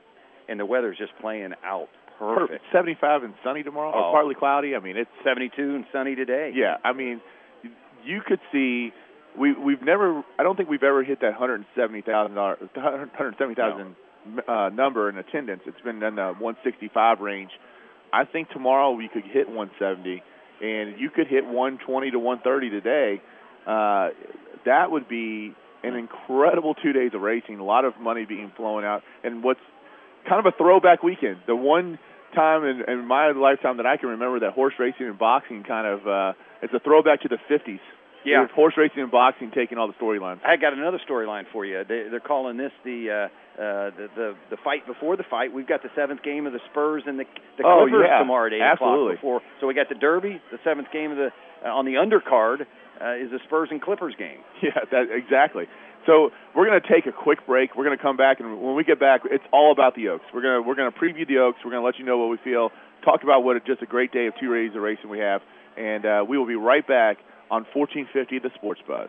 and 0.48 0.60
the 0.60 0.66
weather's 0.66 0.98
just 0.98 1.12
playing 1.20 1.52
out 1.64 1.88
perfect. 2.18 2.64
75 2.72 3.24
and 3.24 3.34
sunny 3.42 3.62
tomorrow, 3.62 3.92
oh. 3.94 3.98
or 3.98 4.12
partly 4.12 4.34
cloudy. 4.34 4.76
I 4.76 4.80
mean, 4.80 4.96
it's 4.96 5.10
72 5.24 5.52
and 5.74 5.84
sunny 5.92 6.14
today. 6.14 6.52
Yeah, 6.54 6.76
I 6.84 6.92
mean, 6.92 7.20
you 8.04 8.20
could 8.26 8.40
see 8.52 8.92
we 9.38 9.52
we've 9.52 9.82
never 9.82 10.22
I 10.38 10.42
don't 10.42 10.56
think 10.56 10.68
we've 10.68 10.82
ever 10.82 11.02
hit 11.02 11.20
that 11.20 11.34
hundred 11.34 11.64
seventy 11.76 12.02
thousand 12.02 12.34
dollars 12.34 12.58
hundred 12.76 13.34
seventy 13.38 13.54
thousand 13.54 13.96
uh, 14.46 14.70
number 14.70 15.08
in 15.08 15.18
attendance. 15.18 15.62
It's 15.66 15.80
been 15.80 16.02
in 16.02 16.16
the 16.16 16.34
one 16.38 16.56
sixty 16.64 16.90
five 16.92 17.20
range. 17.20 17.50
I 18.12 18.24
think 18.24 18.50
tomorrow 18.50 18.92
we 18.92 19.08
could 19.08 19.24
hit 19.24 19.48
one 19.48 19.70
seventy, 19.78 20.22
and 20.62 20.98
you 20.98 21.10
could 21.10 21.26
hit 21.26 21.44
one 21.46 21.78
twenty 21.84 22.10
to 22.10 22.18
one 22.18 22.40
thirty 22.40 22.70
today. 22.70 23.20
Uh, 23.66 24.10
that 24.66 24.90
would 24.90 25.08
be 25.08 25.54
an 25.82 25.96
incredible 25.96 26.74
two 26.74 26.92
days 26.92 27.10
of 27.14 27.20
racing. 27.20 27.58
A 27.58 27.64
lot 27.64 27.84
of 27.84 27.94
money 28.00 28.24
being 28.24 28.52
flown 28.56 28.84
out, 28.84 29.02
and 29.22 29.42
what's 29.42 29.60
kind 30.28 30.44
of 30.44 30.52
a 30.52 30.56
throwback 30.56 31.02
weekend. 31.02 31.38
The 31.46 31.56
one 31.56 31.98
time 32.34 32.64
in, 32.64 32.82
in 32.88 33.06
my 33.06 33.30
lifetime 33.30 33.76
that 33.76 33.86
I 33.86 33.96
can 33.96 34.10
remember 34.10 34.40
that 34.40 34.52
horse 34.52 34.74
racing 34.78 35.06
and 35.06 35.18
boxing 35.18 35.62
kind 35.62 35.86
of 35.86 36.06
uh, 36.06 36.32
it's 36.62 36.72
a 36.72 36.80
throwback 36.80 37.22
to 37.22 37.28
the 37.28 37.38
50s 37.50 37.80
yeah. 38.24 38.42
With 38.42 38.50
horse 38.50 38.74
racing 38.76 39.02
and 39.02 39.10
boxing 39.10 39.50
taking 39.54 39.78
all 39.78 39.86
the 39.86 39.94
storylines. 39.94 40.40
I 40.44 40.56
got 40.56 40.72
another 40.72 41.00
storyline 41.08 41.44
for 41.52 41.64
you. 41.64 41.84
They, 41.84 42.08
they're 42.10 42.20
calling 42.20 42.56
this 42.56 42.72
the, 42.84 43.10
uh, 43.10 43.60
uh, 43.60 43.90
the 43.90 44.08
the 44.16 44.34
the 44.50 44.56
fight 44.64 44.86
before 44.86 45.16
the 45.16 45.24
fight. 45.28 45.52
We've 45.52 45.68
got 45.68 45.82
the 45.82 45.90
seventh 45.94 46.22
game 46.22 46.46
of 46.46 46.52
the 46.52 46.60
Spurs 46.70 47.04
and 47.06 47.18
the 47.18 47.24
the 47.58 47.64
oh, 47.64 47.84
Clippers 47.84 48.06
yeah. 48.08 48.18
tomorrow 48.18 48.46
at 48.46 48.52
eight 48.54 48.62
Absolutely. 48.62 49.14
o'clock 49.14 49.20
before. 49.20 49.40
So 49.60 49.66
we 49.66 49.74
got 49.74 49.88
the 49.88 49.94
Derby, 49.94 50.40
the 50.50 50.58
seventh 50.64 50.88
game 50.92 51.12
of 51.12 51.18
the 51.18 51.30
uh, 51.64 51.68
on 51.68 51.84
the 51.84 52.00
undercard 52.00 52.66
uh, 53.00 53.22
is 53.22 53.30
the 53.30 53.40
Spurs 53.44 53.68
and 53.70 53.80
Clippers 53.80 54.14
game. 54.18 54.40
Yeah, 54.62 54.80
that 54.90 55.12
exactly. 55.12 55.66
So 56.06 56.30
we're 56.54 56.66
going 56.66 56.80
to 56.80 56.88
take 56.88 57.06
a 57.06 57.12
quick 57.12 57.46
break. 57.46 57.76
We're 57.76 57.84
going 57.84 57.96
to 57.96 58.02
come 58.02 58.16
back, 58.16 58.40
and 58.40 58.60
when 58.60 58.74
we 58.76 58.84
get 58.84 59.00
back, 59.00 59.22
it's 59.24 59.44
all 59.52 59.72
about 59.72 59.94
the 59.94 60.08
Oaks. 60.08 60.24
We're 60.32 60.42
going 60.42 60.62
to 60.62 60.66
we're 60.66 60.74
going 60.74 60.90
to 60.90 60.98
preview 60.98 61.28
the 61.28 61.38
Oaks. 61.38 61.58
We're 61.64 61.70
going 61.70 61.82
to 61.82 61.86
let 61.86 61.98
you 61.98 62.04
know 62.04 62.18
what 62.18 62.28
we 62.28 62.38
feel. 62.42 62.70
Talk 63.04 63.22
about 63.22 63.44
what 63.44 63.56
a, 63.56 63.60
just 63.60 63.82
a 63.82 63.86
great 63.86 64.12
day 64.12 64.26
of 64.26 64.34
two 64.40 64.52
days 64.52 64.74
of 64.74 64.82
racing 64.82 65.10
we 65.10 65.18
have, 65.18 65.42
and 65.76 66.06
uh, 66.06 66.24
we 66.26 66.38
will 66.38 66.46
be 66.46 66.56
right 66.56 66.86
back 66.86 67.18
on 67.50 67.66
1450 67.72 68.38
The 68.38 68.50
Sports 68.54 68.80
Buzz. 68.86 69.08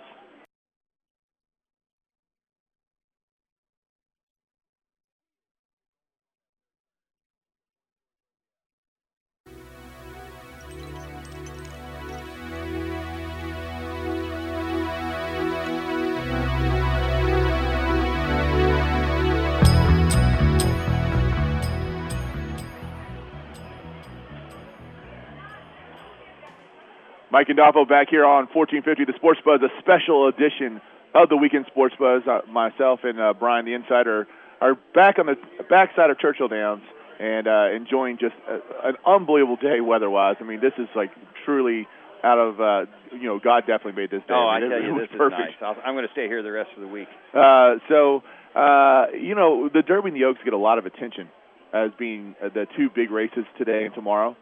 Mike 27.36 27.50
Gandolfo 27.50 27.84
back 27.86 28.08
here 28.10 28.24
on 28.24 28.48
1450 28.48 29.12
The 29.12 29.18
Sports 29.18 29.42
Buzz, 29.44 29.60
a 29.60 29.68
special 29.84 30.30
edition 30.30 30.80
of 31.14 31.28
the 31.28 31.36
Weekend 31.36 31.66
Sports 31.68 31.94
Buzz. 32.00 32.24
Uh, 32.24 32.40
myself 32.50 33.02
and 33.04 33.20
uh, 33.20 33.34
Brian, 33.38 33.66
the 33.66 33.74
Insider, 33.74 34.26
are 34.62 34.76
back 34.96 35.20
on 35.20 35.26
the 35.26 35.36
backside 35.70 36.10
of 36.12 36.18
Churchill 36.18 36.48
Downs 36.48 36.84
and 37.20 37.46
uh, 37.46 37.76
enjoying 37.76 38.18
just 38.18 38.36
a, 38.48 38.88
an 38.88 38.96
unbelievable 39.06 39.58
day 39.58 39.82
weather-wise. 39.82 40.38
I 40.40 40.46
mean, 40.46 40.62
this 40.62 40.72
is 40.78 40.88
like 40.96 41.12
truly 41.44 41.90
out 42.24 42.40
of 42.40 42.62
uh, 42.62 42.86
you 43.12 43.28
know 43.28 43.38
God 43.44 43.68
definitely 43.68 44.00
made 44.00 44.12
this 44.12 44.24
day. 44.30 44.34
Oh, 44.34 44.48
I, 44.48 44.62
mean, 44.62 44.72
I 44.72 44.76
tell 44.76 44.80
it, 44.80 44.88
you, 44.88 44.96
it 44.96 45.10
this 45.12 45.18
perfect. 45.18 45.42
is 45.42 45.56
nice. 45.60 45.76
i 45.84 45.90
am 45.90 45.96
going 45.96 46.08
to 46.08 46.14
stay 46.14 46.28
here 46.28 46.42
the 46.42 46.54
rest 46.54 46.70
of 46.78 46.84
the 46.84 46.88
week. 46.88 47.10
Uh, 47.36 47.84
so 47.92 48.24
uh, 48.56 49.08
you 49.12 49.36
know, 49.36 49.68
the 49.68 49.82
Derby 49.82 50.08
and 50.08 50.16
the 50.16 50.24
Oaks 50.24 50.40
get 50.46 50.54
a 50.54 50.58
lot 50.58 50.78
of 50.80 50.86
attention 50.86 51.28
as 51.74 51.92
being 52.00 52.34
uh, 52.40 52.48
the 52.48 52.66
two 52.78 52.88
big 52.96 53.12
races 53.12 53.44
today 53.58 53.84
and 53.84 53.94
tomorrow. 53.94 54.38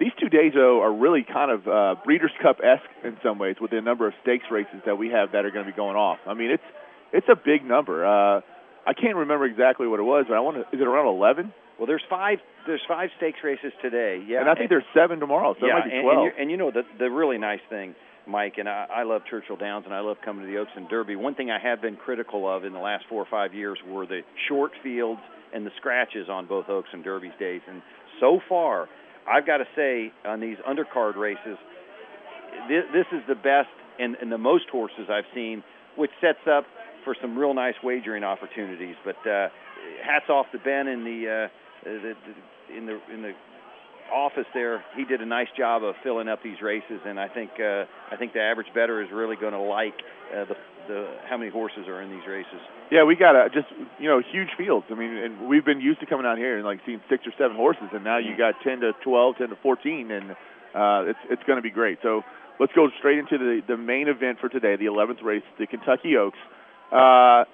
These 0.00 0.12
two 0.18 0.28
days, 0.28 0.52
though, 0.54 0.82
are 0.82 0.92
really 0.92 1.22
kind 1.22 1.50
of 1.50 1.68
uh, 1.68 1.94
Breeders' 2.04 2.32
Cup 2.42 2.58
esque 2.62 2.90
in 3.04 3.16
some 3.22 3.38
ways 3.38 3.56
with 3.60 3.70
the 3.70 3.80
number 3.80 4.08
of 4.08 4.14
stakes 4.22 4.46
races 4.50 4.82
that 4.86 4.98
we 4.98 5.10
have 5.10 5.32
that 5.32 5.44
are 5.44 5.50
going 5.50 5.64
to 5.64 5.70
be 5.70 5.76
going 5.76 5.96
off. 5.96 6.18
I 6.26 6.34
mean, 6.34 6.50
it's 6.50 6.64
it's 7.12 7.28
a 7.30 7.36
big 7.36 7.64
number. 7.64 8.04
Uh, 8.04 8.40
I 8.86 8.92
can't 8.92 9.16
remember 9.16 9.46
exactly 9.46 9.86
what 9.86 10.00
it 10.00 10.02
was, 10.02 10.26
but 10.28 10.34
I 10.34 10.40
want 10.40 10.56
to. 10.56 10.62
Is 10.74 10.80
it 10.80 10.86
around 10.86 11.06
eleven? 11.06 11.52
Well, 11.78 11.86
there's 11.86 12.02
five. 12.10 12.38
There's 12.66 12.82
five 12.88 13.10
stakes 13.16 13.38
races 13.44 13.72
today. 13.80 14.22
Yeah, 14.26 14.40
and 14.40 14.48
I 14.48 14.54
think 14.54 14.70
and, 14.70 14.70
there's 14.70 14.90
seven 14.94 15.20
tomorrow, 15.20 15.54
so 15.58 15.66
yeah, 15.66 15.72
it 15.72 15.78
might 15.78 15.90
be 15.90 15.96
and, 15.96 16.02
twelve. 16.02 16.26
And, 16.26 16.40
and 16.42 16.50
you 16.50 16.56
know 16.56 16.70
the 16.70 16.82
the 16.98 17.10
really 17.10 17.38
nice 17.38 17.62
thing, 17.70 17.94
Mike, 18.26 18.54
and 18.58 18.68
I, 18.68 18.86
I 18.90 19.02
love 19.04 19.22
Churchill 19.30 19.56
Downs, 19.56 19.84
and 19.86 19.94
I 19.94 20.00
love 20.00 20.16
coming 20.24 20.44
to 20.44 20.50
the 20.50 20.58
Oaks 20.58 20.72
and 20.74 20.88
Derby. 20.88 21.14
One 21.14 21.34
thing 21.34 21.50
I 21.50 21.60
have 21.60 21.80
been 21.80 21.96
critical 21.96 22.48
of 22.48 22.64
in 22.64 22.72
the 22.72 22.80
last 22.80 23.04
four 23.08 23.22
or 23.22 23.28
five 23.30 23.54
years 23.54 23.78
were 23.86 24.06
the 24.06 24.22
short 24.48 24.72
fields 24.82 25.20
and 25.54 25.64
the 25.64 25.70
scratches 25.78 26.28
on 26.28 26.46
both 26.46 26.68
Oaks 26.68 26.88
and 26.92 27.04
Derby's 27.04 27.36
days, 27.38 27.60
and 27.68 27.80
so 28.20 28.40
far 28.48 28.88
I've 29.28 29.46
got 29.46 29.58
to 29.58 29.66
say 29.74 30.12
on 30.24 30.40
these 30.40 30.56
undercard 30.68 31.16
races, 31.16 31.56
this, 32.68 32.84
this 32.92 33.06
is 33.12 33.22
the 33.28 33.34
best 33.34 33.68
and, 33.98 34.16
and 34.20 34.30
the 34.30 34.38
most 34.38 34.68
horses 34.70 35.08
I've 35.10 35.28
seen, 35.34 35.62
which 35.96 36.10
sets 36.20 36.46
up 36.50 36.64
for 37.04 37.14
some 37.20 37.38
real 37.38 37.54
nice 37.54 37.74
wagering 37.82 38.24
opportunities. 38.24 38.96
But 39.04 39.16
uh, 39.28 39.48
hats 40.04 40.28
off 40.28 40.46
to 40.52 40.58
Ben 40.58 40.88
in 40.88 41.04
the, 41.04 41.48
uh, 41.48 41.48
the, 41.84 42.14
the 42.14 42.76
in 42.76 42.86
the 42.86 42.98
in 43.12 43.22
the 43.22 43.32
office 44.12 44.46
there. 44.54 44.84
He 44.96 45.04
did 45.04 45.20
a 45.20 45.26
nice 45.26 45.48
job 45.56 45.84
of 45.84 45.94
filling 46.02 46.28
up 46.28 46.42
these 46.42 46.60
races, 46.62 47.00
and 47.04 47.18
I 47.20 47.28
think 47.28 47.50
uh, 47.60 47.84
I 48.10 48.16
think 48.18 48.32
the 48.32 48.40
average 48.40 48.68
better 48.74 49.02
is 49.02 49.08
really 49.12 49.36
going 49.36 49.52
to 49.52 49.60
like 49.60 49.94
uh, 50.32 50.44
the 50.44 50.56
the 50.88 51.16
how 51.28 51.36
many 51.36 51.50
horses 51.50 51.86
are 51.88 52.00
in 52.02 52.10
these 52.10 52.26
races. 52.28 52.60
Yeah, 52.90 53.04
we 53.04 53.16
got 53.16 53.34
a 53.36 53.48
just 53.50 53.66
you 53.98 54.08
know 54.08 54.20
huge 54.20 54.50
fields. 54.56 54.86
I 54.90 54.94
mean, 54.94 55.16
and 55.16 55.48
we've 55.48 55.64
been 55.64 55.80
used 55.80 56.00
to 56.00 56.06
coming 56.06 56.26
out 56.26 56.38
here 56.38 56.56
and 56.56 56.64
like 56.64 56.80
seeing 56.86 57.00
six 57.08 57.26
or 57.26 57.32
seven 57.38 57.56
horses, 57.56 57.88
and 57.92 58.04
now 58.04 58.18
you 58.18 58.36
got 58.36 58.54
ten 58.62 58.80
to 58.80 58.92
twelve, 59.02 59.36
ten 59.38 59.48
to 59.48 59.56
fourteen, 59.62 60.10
and 60.10 60.32
uh, 60.74 61.10
it's 61.10 61.18
it's 61.30 61.42
going 61.46 61.56
to 61.56 61.62
be 61.62 61.70
great. 61.70 61.98
So 62.02 62.22
let's 62.60 62.72
go 62.72 62.88
straight 62.98 63.18
into 63.18 63.38
the 63.38 63.60
the 63.66 63.76
main 63.76 64.08
event 64.08 64.38
for 64.40 64.48
today, 64.48 64.76
the 64.76 64.86
11th 64.86 65.22
race, 65.22 65.42
the 65.58 65.66
Kentucky 65.66 66.16
Oaks. 66.16 66.38
Uh, 66.92 67.44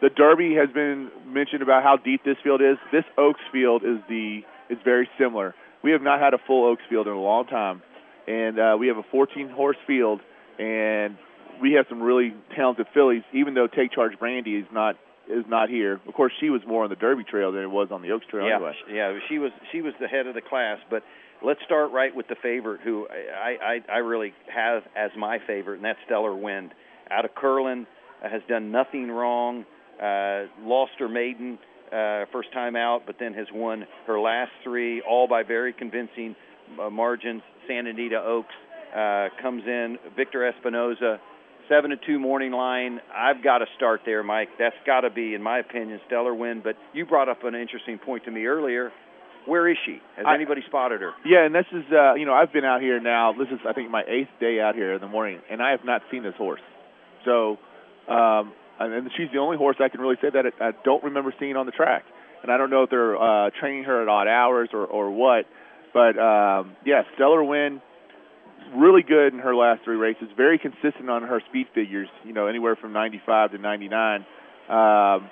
the 0.00 0.10
Derby 0.10 0.54
has 0.54 0.68
been 0.72 1.10
mentioned 1.26 1.62
about 1.62 1.82
how 1.82 1.96
deep 1.96 2.24
this 2.24 2.36
field 2.42 2.60
is. 2.60 2.76
This 2.92 3.04
Oaks 3.16 3.40
field 3.52 3.82
is 3.82 3.98
the 4.08 4.40
is 4.68 4.78
very 4.84 5.08
similar. 5.18 5.54
We 5.82 5.92
have 5.92 6.02
not 6.02 6.20
had 6.20 6.34
a 6.34 6.38
full 6.46 6.66
Oaks 6.66 6.82
field 6.88 7.06
in 7.06 7.12
a 7.12 7.20
long 7.20 7.46
time, 7.46 7.82
and 8.26 8.58
uh, 8.58 8.76
we 8.78 8.88
have 8.88 8.96
a 8.96 9.04
14 9.10 9.48
horse 9.48 9.76
field, 9.86 10.20
and 10.58 11.16
we 11.60 11.72
have 11.72 11.86
some 11.88 12.02
really 12.02 12.34
talented 12.54 12.86
fillies. 12.94 13.22
Even 13.32 13.54
though 13.54 13.66
Take 13.66 13.92
Charge 13.92 14.18
Brandy 14.18 14.56
is 14.56 14.66
not 14.72 14.96
is 15.28 15.44
not 15.48 15.68
here. 15.68 16.00
Of 16.06 16.14
course, 16.14 16.32
she 16.40 16.50
was 16.50 16.62
more 16.66 16.84
on 16.84 16.90
the 16.90 16.96
Derby 16.96 17.24
Trail 17.24 17.52
than 17.52 17.62
it 17.62 17.70
was 17.70 17.88
on 17.90 18.02
the 18.02 18.12
Oaks 18.12 18.26
Trail. 18.30 18.46
Yeah, 18.46 18.56
anyway. 18.56 18.72
yeah, 18.92 19.18
she 19.28 19.38
was 19.38 19.52
she 19.72 19.82
was 19.82 19.94
the 20.00 20.08
head 20.08 20.26
of 20.26 20.34
the 20.34 20.40
class. 20.40 20.78
But 20.90 21.02
let's 21.42 21.60
start 21.64 21.92
right 21.92 22.14
with 22.14 22.28
the 22.28 22.36
favorite, 22.42 22.80
who 22.82 23.06
I 23.08 23.80
I, 23.88 23.94
I 23.94 23.98
really 23.98 24.32
have 24.54 24.82
as 24.96 25.10
my 25.16 25.38
favorite, 25.46 25.76
and 25.76 25.84
that's 25.84 25.98
Stellar 26.06 26.34
Wind 26.34 26.72
out 27.10 27.24
of 27.24 27.34
Curlin. 27.34 27.86
Uh, 28.24 28.28
has 28.28 28.42
done 28.48 28.70
nothing 28.70 29.10
wrong. 29.10 29.64
Uh, 30.02 30.44
lost 30.62 30.92
her 30.98 31.08
maiden 31.08 31.58
uh, 31.92 32.24
first 32.32 32.52
time 32.52 32.76
out, 32.76 33.02
but 33.06 33.16
then 33.18 33.34
has 33.34 33.46
won 33.52 33.86
her 34.06 34.18
last 34.20 34.50
three, 34.62 35.00
all 35.02 35.28
by 35.28 35.42
very 35.42 35.72
convincing 35.72 36.34
uh, 36.80 36.90
margins. 36.90 37.42
Santa 37.66 37.90
Anita 37.90 38.22
Oaks 38.24 38.54
uh, 38.94 39.28
comes 39.40 39.62
in. 39.66 39.98
Victor 40.16 40.50
Espinoza 40.50 41.18
seven 41.68 41.90
to 41.90 41.96
two 42.06 42.18
morning 42.18 42.52
line. 42.52 43.00
I've 43.14 43.42
got 43.42 43.58
to 43.58 43.66
start 43.76 44.00
there, 44.04 44.22
Mike. 44.22 44.48
That's 44.58 44.76
got 44.86 45.00
to 45.02 45.10
be, 45.10 45.34
in 45.34 45.42
my 45.42 45.58
opinion, 45.58 46.00
stellar 46.06 46.34
win. 46.34 46.60
But 46.62 46.76
you 46.92 47.06
brought 47.06 47.28
up 47.28 47.44
an 47.44 47.54
interesting 47.54 47.98
point 47.98 48.24
to 48.24 48.30
me 48.30 48.46
earlier. 48.46 48.92
Where 49.46 49.68
is 49.70 49.76
she? 49.86 49.98
Has 50.16 50.26
I- 50.26 50.34
anybody 50.34 50.62
spotted 50.66 51.00
her? 51.00 51.12
Yeah, 51.24 51.46
and 51.46 51.54
this 51.54 51.66
is 51.72 51.84
uh, 51.92 52.14
you 52.14 52.26
know 52.26 52.34
I've 52.34 52.52
been 52.52 52.64
out 52.64 52.80
here 52.80 53.00
now. 53.00 53.32
This 53.32 53.48
is 53.48 53.60
I 53.68 53.72
think 53.72 53.90
my 53.90 54.02
eighth 54.08 54.30
day 54.40 54.60
out 54.60 54.74
here 54.74 54.94
in 54.94 55.00
the 55.00 55.08
morning, 55.08 55.40
and 55.50 55.62
I 55.62 55.70
have 55.70 55.84
not 55.84 56.02
seen 56.10 56.22
this 56.22 56.34
horse. 56.36 56.60
So, 57.24 57.58
um, 58.08 58.52
and 58.80 59.10
she's 59.16 59.28
the 59.32 59.38
only 59.38 59.56
horse 59.56 59.76
I 59.80 59.88
can 59.88 60.00
really 60.00 60.16
say 60.20 60.28
that 60.30 60.44
I 60.60 60.70
don't 60.84 61.02
remember 61.04 61.32
seeing 61.38 61.56
on 61.56 61.66
the 61.66 61.72
track. 61.72 62.04
And 62.42 62.52
I 62.52 62.58
don't 62.58 62.70
know 62.70 62.84
if 62.84 62.90
they're 62.90 63.16
uh, 63.16 63.50
training 63.58 63.84
her 63.84 64.02
at 64.02 64.08
odd 64.08 64.28
hours 64.28 64.70
or 64.72 64.84
or 64.84 65.10
what. 65.10 65.46
But 65.94 66.18
um, 66.18 66.76
yeah, 66.84 67.02
stellar 67.14 67.42
win. 67.42 67.80
Really 68.74 69.02
good 69.02 69.32
in 69.32 69.38
her 69.38 69.54
last 69.54 69.84
three 69.84 69.96
races. 69.96 70.28
Very 70.36 70.58
consistent 70.58 71.08
on 71.08 71.22
her 71.22 71.40
speed 71.48 71.66
figures. 71.74 72.08
You 72.24 72.32
know, 72.32 72.46
anywhere 72.46 72.76
from 72.76 72.92
95 72.92 73.52
to 73.52 73.58
99. 73.58 74.26
Um, 74.68 75.30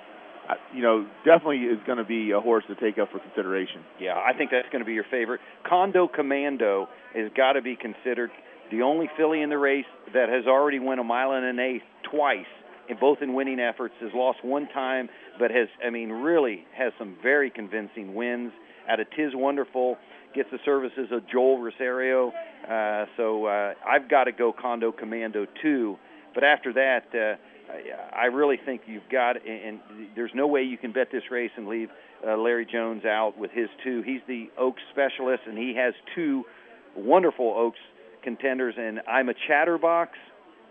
you 0.73 0.81
know, 0.81 1.07
definitely 1.25 1.59
is 1.59 1.79
going 1.85 1.97
to 1.97 2.03
be 2.03 2.31
a 2.31 2.39
horse 2.39 2.63
to 2.67 2.75
take 2.75 2.97
up 2.97 3.11
for 3.11 3.19
consideration. 3.19 3.83
Yeah, 3.99 4.13
I 4.13 4.37
think 4.37 4.51
that's 4.51 4.69
going 4.71 4.79
to 4.81 4.85
be 4.85 4.93
your 4.93 5.05
favorite. 5.09 5.41
Condo 5.67 6.07
Commando 6.07 6.87
has 7.13 7.31
got 7.35 7.53
to 7.53 7.61
be 7.61 7.75
considered 7.75 8.31
the 8.71 8.81
only 8.81 9.09
filly 9.17 9.41
in 9.41 9.49
the 9.49 9.57
race 9.57 9.85
that 10.13 10.29
has 10.29 10.45
already 10.47 10.79
won 10.79 10.99
a 10.99 11.03
mile 11.03 11.31
and 11.31 11.45
an 11.45 11.59
eighth 11.59 11.83
twice, 12.09 12.45
in 12.89 12.97
both 12.99 13.19
in 13.21 13.33
winning 13.33 13.59
efforts. 13.59 13.95
Has 14.01 14.11
lost 14.13 14.43
one 14.43 14.67
time, 14.73 15.09
but 15.39 15.51
has, 15.51 15.67
I 15.85 15.89
mean, 15.89 16.09
really 16.11 16.65
has 16.77 16.93
some 16.97 17.15
very 17.21 17.49
convincing 17.49 18.13
wins. 18.15 18.51
Out 18.87 18.99
of 18.99 19.07
Tiz 19.15 19.31
Wonderful, 19.33 19.97
gets 20.35 20.49
the 20.51 20.59
services 20.65 21.07
of 21.11 21.27
Joel 21.31 21.59
Rosario. 21.59 22.31
Uh, 22.69 23.05
so 23.17 23.45
uh, 23.45 23.73
I've 23.87 24.09
got 24.09 24.25
to 24.25 24.31
go 24.31 24.53
Condo 24.53 24.91
Commando 24.91 25.47
too. 25.61 25.97
But 26.33 26.43
after 26.43 26.73
that, 26.73 27.05
uh, 27.13 27.37
I 28.15 28.25
really 28.25 28.57
think 28.63 28.81
you've 28.85 29.09
got, 29.11 29.37
and 29.47 29.79
there's 30.15 30.31
no 30.35 30.47
way 30.47 30.63
you 30.63 30.77
can 30.77 30.91
bet 30.91 31.07
this 31.11 31.23
race 31.31 31.51
and 31.55 31.67
leave 31.67 31.89
uh, 32.27 32.37
Larry 32.37 32.67
Jones 32.71 33.05
out 33.05 33.37
with 33.37 33.51
his 33.51 33.69
two. 33.83 34.01
He's 34.01 34.21
the 34.27 34.49
Oaks 34.57 34.81
specialist, 34.91 35.43
and 35.47 35.57
he 35.57 35.75
has 35.75 35.93
two 36.13 36.43
wonderful 36.95 37.53
Oaks 37.57 37.79
contenders, 38.23 38.75
and 38.77 39.01
I'm 39.07 39.29
a 39.29 39.33
Chatterbox 39.47 40.11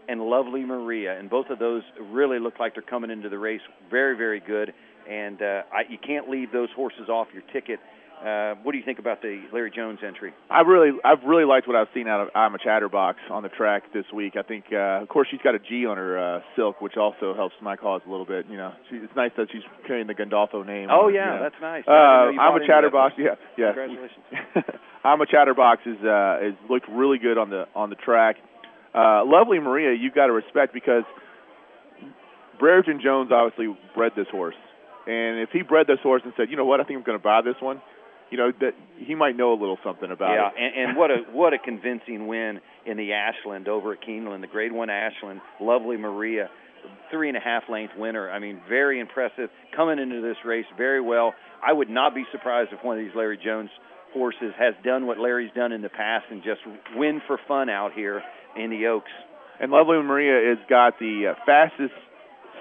and 0.08 0.20
Lovely 0.20 0.64
Maria, 0.64 1.18
and 1.18 1.30
both 1.30 1.48
of 1.50 1.58
those 1.58 1.82
really 1.98 2.38
look 2.38 2.60
like 2.60 2.74
they're 2.74 2.82
coming 2.82 3.10
into 3.10 3.28
the 3.28 3.38
race 3.38 3.62
very, 3.90 4.16
very 4.16 4.40
good. 4.40 4.74
And 5.08 5.40
uh, 5.40 5.62
I, 5.72 5.82
you 5.88 5.98
can't 5.98 6.28
leave 6.28 6.52
those 6.52 6.68
horses 6.74 7.08
off 7.08 7.28
your 7.32 7.42
ticket. 7.52 7.78
Uh, 8.22 8.54
what 8.62 8.72
do 8.72 8.78
you 8.78 8.84
think 8.84 8.98
about 8.98 9.20
the 9.20 9.42
Larry 9.52 9.70
Jones 9.70 9.98
entry? 10.06 10.32
I 10.50 10.60
really, 10.62 10.96
I've 11.04 11.22
really 11.26 11.44
liked 11.44 11.66
what 11.66 11.76
I've 11.76 11.88
seen 11.92 12.08
out 12.08 12.20
of 12.20 12.28
I'm 12.34 12.54
a 12.54 12.58
Chatterbox 12.58 13.18
on 13.30 13.42
the 13.42 13.48
track 13.50 13.92
this 13.92 14.04
week. 14.14 14.34
I 14.38 14.42
think, 14.42 14.64
uh, 14.72 15.02
of 15.02 15.08
course, 15.08 15.28
she's 15.30 15.40
got 15.42 15.54
a 15.54 15.58
G 15.58 15.84
on 15.86 15.96
her 15.96 16.18
uh, 16.18 16.40
silk, 16.56 16.80
which 16.80 16.96
also 16.96 17.34
helps 17.34 17.54
my 17.60 17.76
cause 17.76 18.00
a 18.06 18.10
little 18.10 18.24
bit. 18.24 18.46
You 18.48 18.56
know, 18.56 18.72
she, 18.88 18.96
it's 18.96 19.14
nice 19.14 19.32
that 19.36 19.48
she's 19.52 19.62
carrying 19.86 20.06
the 20.06 20.14
Gandolfo 20.14 20.64
name. 20.64 20.88
Oh 20.90 21.08
yeah, 21.08 21.34
you 21.34 21.38
know. 21.38 21.42
that's 21.42 21.60
nice. 21.60 21.84
Uh, 21.86 21.92
I 21.92 22.24
didn't 22.26 22.36
know 22.36 22.42
you 22.42 22.48
I'm 22.48 22.62
a. 22.62 22.66
Chatterbox. 22.66 23.14
Yeah, 23.18 23.34
yeah. 23.58 23.72
Congratulations. 23.72 24.24
I'm 25.04 25.20
a 25.20 25.26
Chatterbox 25.26 25.82
is 25.84 26.00
uh, 26.02 26.48
is 26.48 26.54
looked 26.70 26.88
really 26.88 27.18
good 27.18 27.36
on 27.36 27.50
the 27.50 27.64
on 27.74 27.90
the 27.90 27.96
track. 27.96 28.36
Uh, 28.94 29.24
Lovely 29.26 29.58
Maria, 29.58 29.94
you've 29.98 30.14
got 30.14 30.26
to 30.26 30.32
respect 30.32 30.72
because 30.72 31.02
Brereton 32.58 33.00
Jones 33.02 33.30
obviously 33.32 33.76
bred 33.94 34.12
this 34.16 34.28
horse, 34.30 34.54
and 35.06 35.40
if 35.40 35.50
he 35.50 35.62
bred 35.62 35.86
this 35.86 35.98
horse 36.02 36.22
and 36.24 36.32
said, 36.36 36.48
you 36.48 36.56
know 36.56 36.64
what, 36.64 36.80
I 36.80 36.84
think 36.84 36.98
I'm 36.98 37.04
going 37.04 37.18
to 37.18 37.22
buy 37.22 37.42
this 37.42 37.60
one, 37.60 37.82
you 38.30 38.38
know 38.38 38.52
that 38.60 38.72
he 38.98 39.14
might 39.14 39.36
know 39.36 39.52
a 39.52 39.58
little 39.58 39.78
something 39.84 40.10
about 40.10 40.34
yeah, 40.34 40.48
it. 40.48 40.74
and, 40.76 40.90
and 40.90 40.96
what 40.96 41.10
a 41.10 41.16
what 41.32 41.52
a 41.52 41.58
convincing 41.58 42.26
win 42.26 42.60
in 42.86 42.96
the 42.96 43.12
Ashland 43.12 43.68
over 43.68 43.92
at 43.92 44.00
Keeneland, 44.02 44.40
the 44.40 44.46
Grade 44.46 44.72
One 44.72 44.90
Ashland. 44.90 45.40
Lovely 45.60 45.96
Maria, 45.96 46.48
three 47.10 47.28
and 47.28 47.36
a 47.36 47.40
half 47.40 47.64
length 47.68 47.94
winner. 47.96 48.30
I 48.30 48.38
mean, 48.38 48.60
very 48.68 49.00
impressive 49.00 49.50
coming 49.74 49.98
into 49.98 50.20
this 50.20 50.36
race 50.44 50.66
very 50.76 51.00
well. 51.00 51.34
I 51.66 51.72
would 51.72 51.90
not 51.90 52.14
be 52.14 52.24
surprised 52.32 52.70
if 52.72 52.84
one 52.84 52.98
of 52.98 53.04
these 53.04 53.14
Larry 53.14 53.38
Jones 53.42 53.70
horses 54.12 54.52
has 54.58 54.74
done 54.84 55.06
what 55.06 55.18
Larry's 55.18 55.50
done 55.54 55.72
in 55.72 55.82
the 55.82 55.88
past 55.88 56.26
and 56.30 56.42
just 56.42 56.60
win 56.94 57.20
for 57.26 57.38
fun 57.48 57.68
out 57.68 57.92
here 57.94 58.22
in 58.56 58.70
the 58.70 58.86
Oaks. 58.86 59.10
And 59.60 59.70
Lovely 59.70 59.98
Maria 59.98 60.54
has 60.54 60.58
got 60.68 60.98
the 60.98 61.32
uh, 61.32 61.34
fastest 61.44 61.94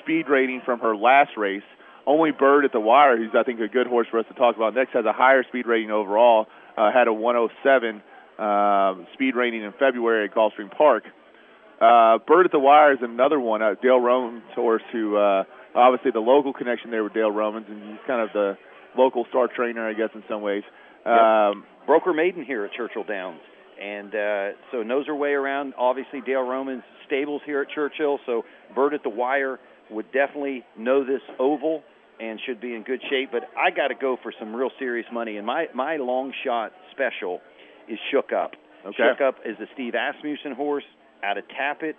speed 0.02 0.26
rating 0.30 0.62
from 0.66 0.80
her 0.80 0.96
last 0.96 1.32
race. 1.38 1.64
Only 2.06 2.32
Bird 2.32 2.66
at 2.66 2.72
the 2.72 2.80
Wire, 2.80 3.18
who's 3.18 3.32
I 3.38 3.44
think 3.44 3.60
a 3.60 3.68
good 3.68 3.88
horse 3.88 4.08
for 4.12 4.20
us 4.20 4.26
to 4.28 4.34
talk 4.34 4.56
about 4.56 4.76
next, 4.76 4.92
has 4.94 5.06
a 5.06 5.14
higher 5.14 5.44
speed 5.48 5.66
rating 5.66 5.92
overall. 5.92 6.48
Uh, 6.78 6.92
had 6.92 7.08
a 7.08 7.14
107 7.14 8.02
uh, 8.38 8.96
speed 9.14 9.36
rating 9.36 9.64
in 9.64 9.72
February 9.80 10.28
at 10.28 10.36
Gulfstream 10.36 10.76
Park. 10.76 11.04
Uh, 11.80 12.18
Bird 12.26 12.46
at 12.46 12.52
the 12.52 12.60
Wire 12.60 12.94
is 12.94 13.00
another 13.02 13.40
one. 13.40 13.62
Uh, 13.62 13.76
Dale 13.82 14.00
Romans' 14.00 14.44
horse, 14.56 14.84
who 14.92 15.18
uh, 15.18 15.44
obviously 15.76 16.12
the 16.12 16.20
local 16.20 16.54
connection 16.54 16.92
there 16.92 17.04
with 17.04 17.14
Dale 17.14 17.32
Romans, 17.32 17.68
and 17.70 17.82
he's 17.84 18.00
kind 18.08 18.22
of 18.22 18.30
the 18.34 18.58
local 18.98 19.26
star 19.30 19.48
trainer, 19.54 19.88
I 19.88 19.94
guess, 19.94 20.10
in 20.14 20.24
some 20.30 20.42
ways. 20.42 20.64
Um, 21.06 21.66
broker 21.86 22.14
maiden 22.14 22.46
here 22.46 22.66
at 22.66 22.72
Churchill 22.74 23.04
Downs. 23.04 23.42
And 23.82 24.16
uh, 24.16 24.50
so 24.72 24.84
knows 24.84 25.08
her 25.08 25.16
way 25.16 25.32
around. 25.32 25.74
Obviously, 25.78 26.22
Dale 26.22 26.44
Romans' 26.44 26.84
stables 27.06 27.42
here 27.46 27.62
at 27.62 27.70
Churchill. 27.70 28.20
So 28.26 28.44
Bird 28.76 28.94
at 28.94 29.04
the 29.04 29.10
Wire 29.10 29.60
would 29.90 30.06
definitely 30.14 30.64
know 30.78 31.04
this 31.04 31.22
oval 31.40 31.84
and 32.30 32.40
should 32.46 32.62
be 32.62 32.76
in 32.76 32.84
good 32.84 33.02
shape. 33.10 33.30
But 33.32 33.44
I 33.58 33.70
got 33.72 33.88
to 33.90 33.96
go 33.96 34.18
for 34.22 34.32
some 34.40 34.56
real 34.56 34.70
serious 34.80 35.06
money. 35.12 35.38
And 35.38 35.46
my 35.46 35.66
my 35.74 35.98
long 35.98 36.34
shot 36.44 36.72
special 36.92 37.42
is 37.90 38.00
Shook 38.12 38.32
Up. 38.32 38.52
Okay. 38.86 38.96
Shook 38.98 39.22
Up 39.22 39.36
is 39.46 39.56
the 39.60 39.68
Steve 39.74 39.94
Asmussen 39.94 40.54
horse 40.56 40.84
out 41.24 41.38
of 41.38 41.44
Tapit. 41.60 41.94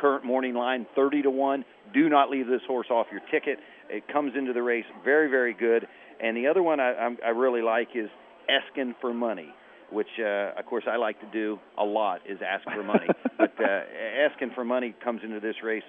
Current 0.00 0.24
morning 0.24 0.54
line 0.54 0.86
30 0.94 1.22
to 1.22 1.30
1. 1.30 1.64
Do 1.92 2.08
not 2.08 2.30
leave 2.30 2.46
this 2.46 2.62
horse 2.66 2.86
off 2.90 3.06
your 3.10 3.20
ticket. 3.30 3.58
It 3.88 4.04
comes 4.12 4.32
into 4.36 4.52
the 4.52 4.62
race 4.62 4.84
very, 5.04 5.28
very 5.28 5.52
good. 5.52 5.86
And 6.22 6.36
the 6.36 6.46
other 6.46 6.62
one 6.62 6.80
I, 6.80 6.92
I'm- 6.92 7.18
I 7.24 7.30
really 7.30 7.60
like 7.62 7.88
is 7.94 8.08
Eskin 8.48 8.94
for 9.00 9.12
Money, 9.12 9.48
which, 9.90 10.08
uh, 10.18 10.52
of 10.58 10.64
course, 10.66 10.84
I 10.90 10.96
like 10.96 11.20
to 11.20 11.26
do 11.32 11.58
a 11.76 11.84
lot, 11.84 12.20
is 12.28 12.38
ask 12.46 12.64
for 12.64 12.82
money. 12.82 13.06
but 13.38 13.52
uh, 13.58 13.82
Eskin 14.28 14.54
for 14.54 14.64
Money 14.64 14.94
comes 15.02 15.22
into 15.24 15.40
this 15.40 15.56
race 15.62 15.82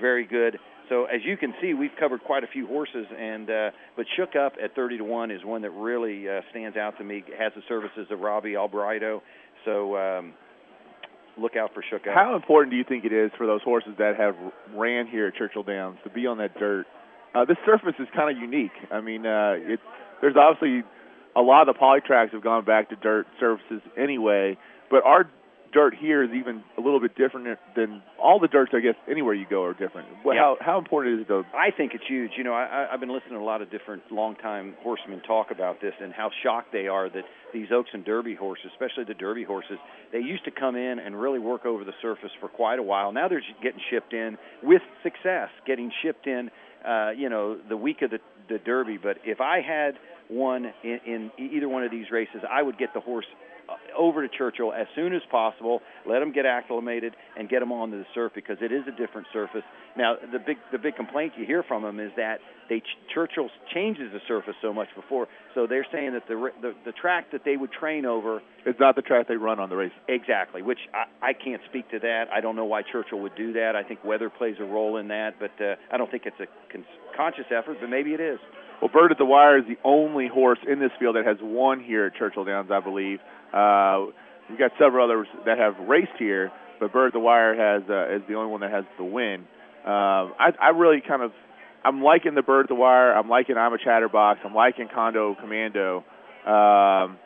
very 0.00 0.24
good. 0.26 0.58
So 0.88 1.04
as 1.04 1.20
you 1.24 1.36
can 1.36 1.54
see, 1.60 1.74
we've 1.74 1.94
covered 1.98 2.24
quite 2.24 2.44
a 2.44 2.46
few 2.46 2.66
horses, 2.66 3.06
and 3.16 3.50
uh, 3.50 3.70
but 3.96 4.06
Shook 4.16 4.36
Up 4.36 4.54
at 4.62 4.74
30 4.74 4.98
to 4.98 5.04
one 5.04 5.30
is 5.30 5.44
one 5.44 5.62
that 5.62 5.70
really 5.70 6.28
uh, 6.28 6.40
stands 6.50 6.76
out 6.76 6.96
to 6.98 7.04
me. 7.04 7.24
Has 7.38 7.52
the 7.54 7.62
services 7.68 8.06
of 8.10 8.20
Robbie 8.20 8.52
Albarado, 8.52 9.20
so 9.64 9.96
um, 9.96 10.32
look 11.36 11.56
out 11.56 11.74
for 11.74 11.82
Shook 11.90 12.06
Up. 12.06 12.14
How 12.14 12.36
important 12.36 12.70
do 12.70 12.76
you 12.76 12.84
think 12.88 13.04
it 13.04 13.12
is 13.12 13.30
for 13.36 13.46
those 13.46 13.62
horses 13.62 13.92
that 13.98 14.16
have 14.16 14.34
ran 14.74 15.06
here 15.06 15.26
at 15.26 15.34
Churchill 15.34 15.62
Downs 15.62 15.98
to 16.04 16.10
be 16.10 16.26
on 16.26 16.38
that 16.38 16.58
dirt? 16.58 16.86
Uh, 17.34 17.44
this 17.44 17.58
surface 17.66 17.94
is 17.98 18.08
kind 18.14 18.34
of 18.34 18.40
unique. 18.42 18.72
I 18.90 19.00
mean, 19.00 19.26
uh, 19.26 19.54
it, 19.56 19.80
there's 20.20 20.36
obviously 20.36 20.82
a 21.36 21.42
lot 21.42 21.68
of 21.68 21.74
the 21.74 21.78
poly 21.78 22.00
tracks 22.00 22.32
have 22.32 22.42
gone 22.42 22.64
back 22.64 22.88
to 22.90 22.96
dirt 22.96 23.26
surfaces 23.38 23.82
anyway, 23.96 24.56
but 24.90 25.04
our 25.04 25.30
dirt 25.72 25.94
here 25.94 26.22
is 26.22 26.30
even 26.34 26.62
a 26.76 26.80
little 26.80 27.00
bit 27.00 27.16
different 27.16 27.58
than 27.76 28.02
all 28.22 28.38
the 28.40 28.48
dirts, 28.48 28.72
I 28.74 28.80
guess, 28.80 28.94
anywhere 29.10 29.34
you 29.34 29.46
go 29.48 29.64
are 29.64 29.72
different. 29.74 30.08
What, 30.22 30.34
Yeah. 30.34 30.40
How 30.42 30.56
how 30.60 30.78
important 30.78 31.20
is 31.20 31.26
it 31.26 31.28
to 31.28 31.42
I 31.54 31.70
think 31.76 31.92
it's 31.94 32.04
huge. 32.08 32.32
You 32.36 32.44
know, 32.44 32.52
I, 32.54 32.64
I- 32.64 32.92
I've 32.92 33.00
been 33.00 33.12
listening 33.12 33.34
to 33.34 33.38
a 33.40 33.44
lot 33.44 33.62
of 33.62 33.70
different 33.70 34.02
longtime 34.10 34.74
horsemen 34.82 35.20
talk 35.26 35.50
about 35.50 35.80
this 35.80 35.94
and 36.00 36.12
how 36.12 36.30
shocked 36.42 36.72
they 36.72 36.88
are 36.88 37.08
that 37.10 37.24
these 37.52 37.68
Oaks 37.72 37.90
and 37.92 38.04
Derby 38.04 38.34
horses, 38.34 38.66
especially 38.72 39.04
the 39.04 39.14
Derby 39.14 39.44
horses, 39.44 39.78
they 40.12 40.18
used 40.20 40.44
to 40.44 40.50
come 40.50 40.76
in 40.76 40.98
and 40.98 41.18
really 41.20 41.38
work 41.38 41.64
over 41.66 41.84
the 41.84 41.94
surface 42.02 42.30
for 42.40 42.48
quite 42.48 42.78
a 42.78 42.82
while. 42.82 43.12
Now 43.12 43.28
they're 43.28 43.42
getting 43.62 43.80
shipped 43.90 44.12
in 44.12 44.36
with 44.62 44.82
success, 45.02 45.48
getting 45.66 45.90
shipped 46.02 46.26
in, 46.26 46.50
uh, 46.86 47.10
you 47.16 47.28
know, 47.28 47.56
the 47.68 47.76
week 47.76 48.02
of 48.02 48.10
the, 48.10 48.18
the 48.48 48.58
Derby. 48.58 48.98
But 49.02 49.18
if 49.24 49.40
I 49.40 49.60
had 49.60 49.94
one 50.28 50.72
in, 50.84 51.00
in 51.06 51.30
either 51.38 51.68
one 51.68 51.84
of 51.84 51.90
these 51.90 52.10
races, 52.10 52.42
I 52.50 52.62
would 52.62 52.76
get 52.78 52.92
the 52.92 53.00
horse 53.00 53.24
over 53.96 54.26
to 54.26 54.36
Churchill 54.36 54.72
as 54.72 54.86
soon 54.94 55.14
as 55.14 55.22
possible. 55.30 55.80
Let 56.06 56.20
them 56.20 56.32
get 56.32 56.46
acclimated 56.46 57.14
and 57.36 57.48
get 57.48 57.60
them 57.60 57.72
onto 57.72 57.98
the 57.98 58.06
surf 58.14 58.32
because 58.34 58.58
it 58.60 58.72
is 58.72 58.82
a 58.86 58.90
different 58.90 59.26
surface. 59.32 59.62
Now, 59.96 60.16
the 60.32 60.38
big 60.38 60.56
the 60.72 60.78
big 60.78 60.96
complaint 60.96 61.32
you 61.36 61.44
hear 61.44 61.62
from 61.62 61.82
them 61.82 62.00
is 62.00 62.12
that 62.16 62.38
they 62.68 62.82
Churchill 63.12 63.48
changes 63.74 64.12
the 64.12 64.20
surface 64.28 64.54
so 64.60 64.72
much 64.72 64.88
before. 64.94 65.26
So 65.54 65.66
they're 65.66 65.86
saying 65.90 66.12
that 66.12 66.28
the 66.28 66.50
the, 66.62 66.74
the 66.84 66.92
track 66.92 67.32
that 67.32 67.42
they 67.44 67.56
would 67.56 67.72
train 67.72 68.06
over 68.06 68.40
is 68.66 68.76
not 68.78 68.96
the 68.96 69.02
track 69.02 69.28
they 69.28 69.36
run 69.36 69.58
on 69.58 69.68
the 69.68 69.76
race. 69.76 69.92
Exactly, 70.08 70.62
which 70.62 70.78
I, 70.94 71.30
I 71.30 71.32
can't 71.32 71.62
speak 71.68 71.90
to 71.90 71.98
that. 72.00 72.26
I 72.32 72.40
don't 72.40 72.56
know 72.56 72.66
why 72.66 72.82
Churchill 72.82 73.20
would 73.20 73.36
do 73.36 73.52
that. 73.54 73.74
I 73.74 73.82
think 73.82 74.04
weather 74.04 74.30
plays 74.30 74.56
a 74.60 74.64
role 74.64 74.96
in 74.98 75.08
that, 75.08 75.34
but 75.40 75.52
uh, 75.62 75.74
I 75.92 75.96
don't 75.96 76.10
think 76.10 76.24
it's 76.26 76.40
a 76.40 76.46
con- 76.72 76.84
conscious 77.16 77.46
effort, 77.50 77.78
but 77.80 77.88
maybe 77.88 78.14
it 78.14 78.20
is. 78.20 78.38
Well, 78.80 78.90
Bird 78.92 79.10
at 79.10 79.18
the 79.18 79.24
Wire 79.24 79.58
is 79.58 79.64
the 79.66 79.78
only 79.82 80.28
horse 80.28 80.60
in 80.68 80.78
this 80.78 80.92
field 81.00 81.16
that 81.16 81.26
has 81.26 81.38
won 81.42 81.82
here 81.82 82.06
at 82.06 82.14
Churchill 82.14 82.44
Downs, 82.44 82.70
I 82.70 82.78
believe. 82.78 83.18
Uh, 83.52 84.12
we've 84.48 84.58
got 84.58 84.72
several 84.78 85.04
others 85.04 85.26
that 85.46 85.58
have 85.58 85.88
raced 85.88 86.16
here, 86.18 86.50
but 86.80 86.92
Bird 86.92 87.12
the 87.12 87.20
Wire 87.20 87.54
has 87.54 87.88
uh, 87.88 88.16
is 88.16 88.22
the 88.28 88.34
only 88.34 88.50
one 88.50 88.60
that 88.60 88.70
has 88.70 88.84
the 88.96 89.04
win. 89.04 89.46
Uh, 89.84 90.32
I, 90.38 90.52
I 90.60 90.68
really 90.70 91.02
kind 91.06 91.22
of 91.22 91.32
I'm 91.84 92.02
liking 92.02 92.34
the 92.34 92.42
Bird 92.42 92.66
the 92.68 92.74
Wire. 92.74 93.12
I'm 93.12 93.28
liking 93.28 93.56
I'm 93.56 93.72
a 93.72 93.78
Chatterbox. 93.78 94.40
I'm 94.44 94.54
liking 94.54 94.88
Condo 94.92 95.34
Commando. 95.40 96.04
Um, 96.46 97.18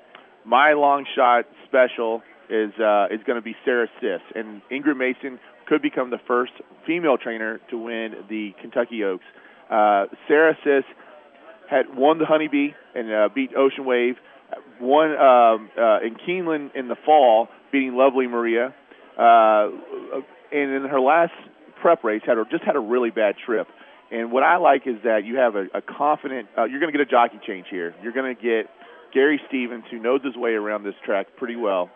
my 0.45 0.73
long 0.75 1.07
shot 1.15 1.45
special 1.67 2.23
is 2.49 2.73
uh, 2.79 3.07
is 3.11 3.21
going 3.27 3.37
to 3.37 3.43
be 3.43 3.57
Sarah 3.65 3.89
Sis, 4.01 4.21
and 4.35 4.63
Ingrid 4.71 4.97
Mason 4.97 5.39
could 5.69 5.83
become 5.83 6.11
the 6.11 6.21
first 6.27 6.53
female 6.87 7.17
trainer 7.17 7.61
to 7.71 7.79
win 7.79 8.15
the 8.29 8.51
Kentucky 8.61 9.05
Oaks. 9.05 9.25
Uh, 9.71 10.07
Sarah 10.29 10.57
Sis 10.65 10.85
had 11.71 11.97
won 11.97 12.19
the 12.19 12.27
Honeybee 12.27 12.71
and 12.95 13.13
uh, 13.13 13.29
beat 13.35 13.51
Ocean 13.57 13.85
Wave. 13.85 14.17
Won 14.81 15.11
um, 15.11 15.71
uh, 15.79 16.01
in 16.01 16.17
Keeneland 16.27 16.75
in 16.75 16.89
the 16.89 16.97
fall, 17.05 17.49
beating 17.71 17.95
Lovely 17.95 18.27
Maria. 18.27 18.75
Uh, 19.19 19.69
and 20.53 20.71
in 20.73 20.87
her 20.91 21.01
last 21.01 21.33
prep 21.81 22.05
race, 22.05 22.23
had 22.27 22.39
a, 22.39 22.45
just 22.51 22.65
had 22.65 22.77
a 22.77 22.81
really 22.81 23.11
bad 23.11 23.35
trip. 23.45 23.69
And 24.11 24.31
what 24.31 24.43
I 24.43 24.57
like 24.57 24.87
is 24.87 24.97
that 25.05 25.25
you 25.25 25.37
have 25.37 25.57
a, 25.57 25.67
a 25.75 25.83
confident. 25.83 26.49
Uh, 26.57 26.65
you're 26.65 26.81
going 26.81 26.93
to 26.93 26.99
get 26.99 27.07
a 27.07 27.11
jockey 27.11 27.41
change 27.47 27.67
here. 27.71 27.95
You're 28.03 28.13
going 28.13 28.35
to 28.35 28.41
get 28.41 28.71
Gary 29.15 29.41
Stevens, 29.49 29.85
who 29.91 29.99
knows 29.99 30.21
his 30.23 30.37
way 30.37 30.53
around 30.53 30.85
this 30.85 30.95
track 31.05 31.29
pretty 31.37 31.57
well. 31.57 31.91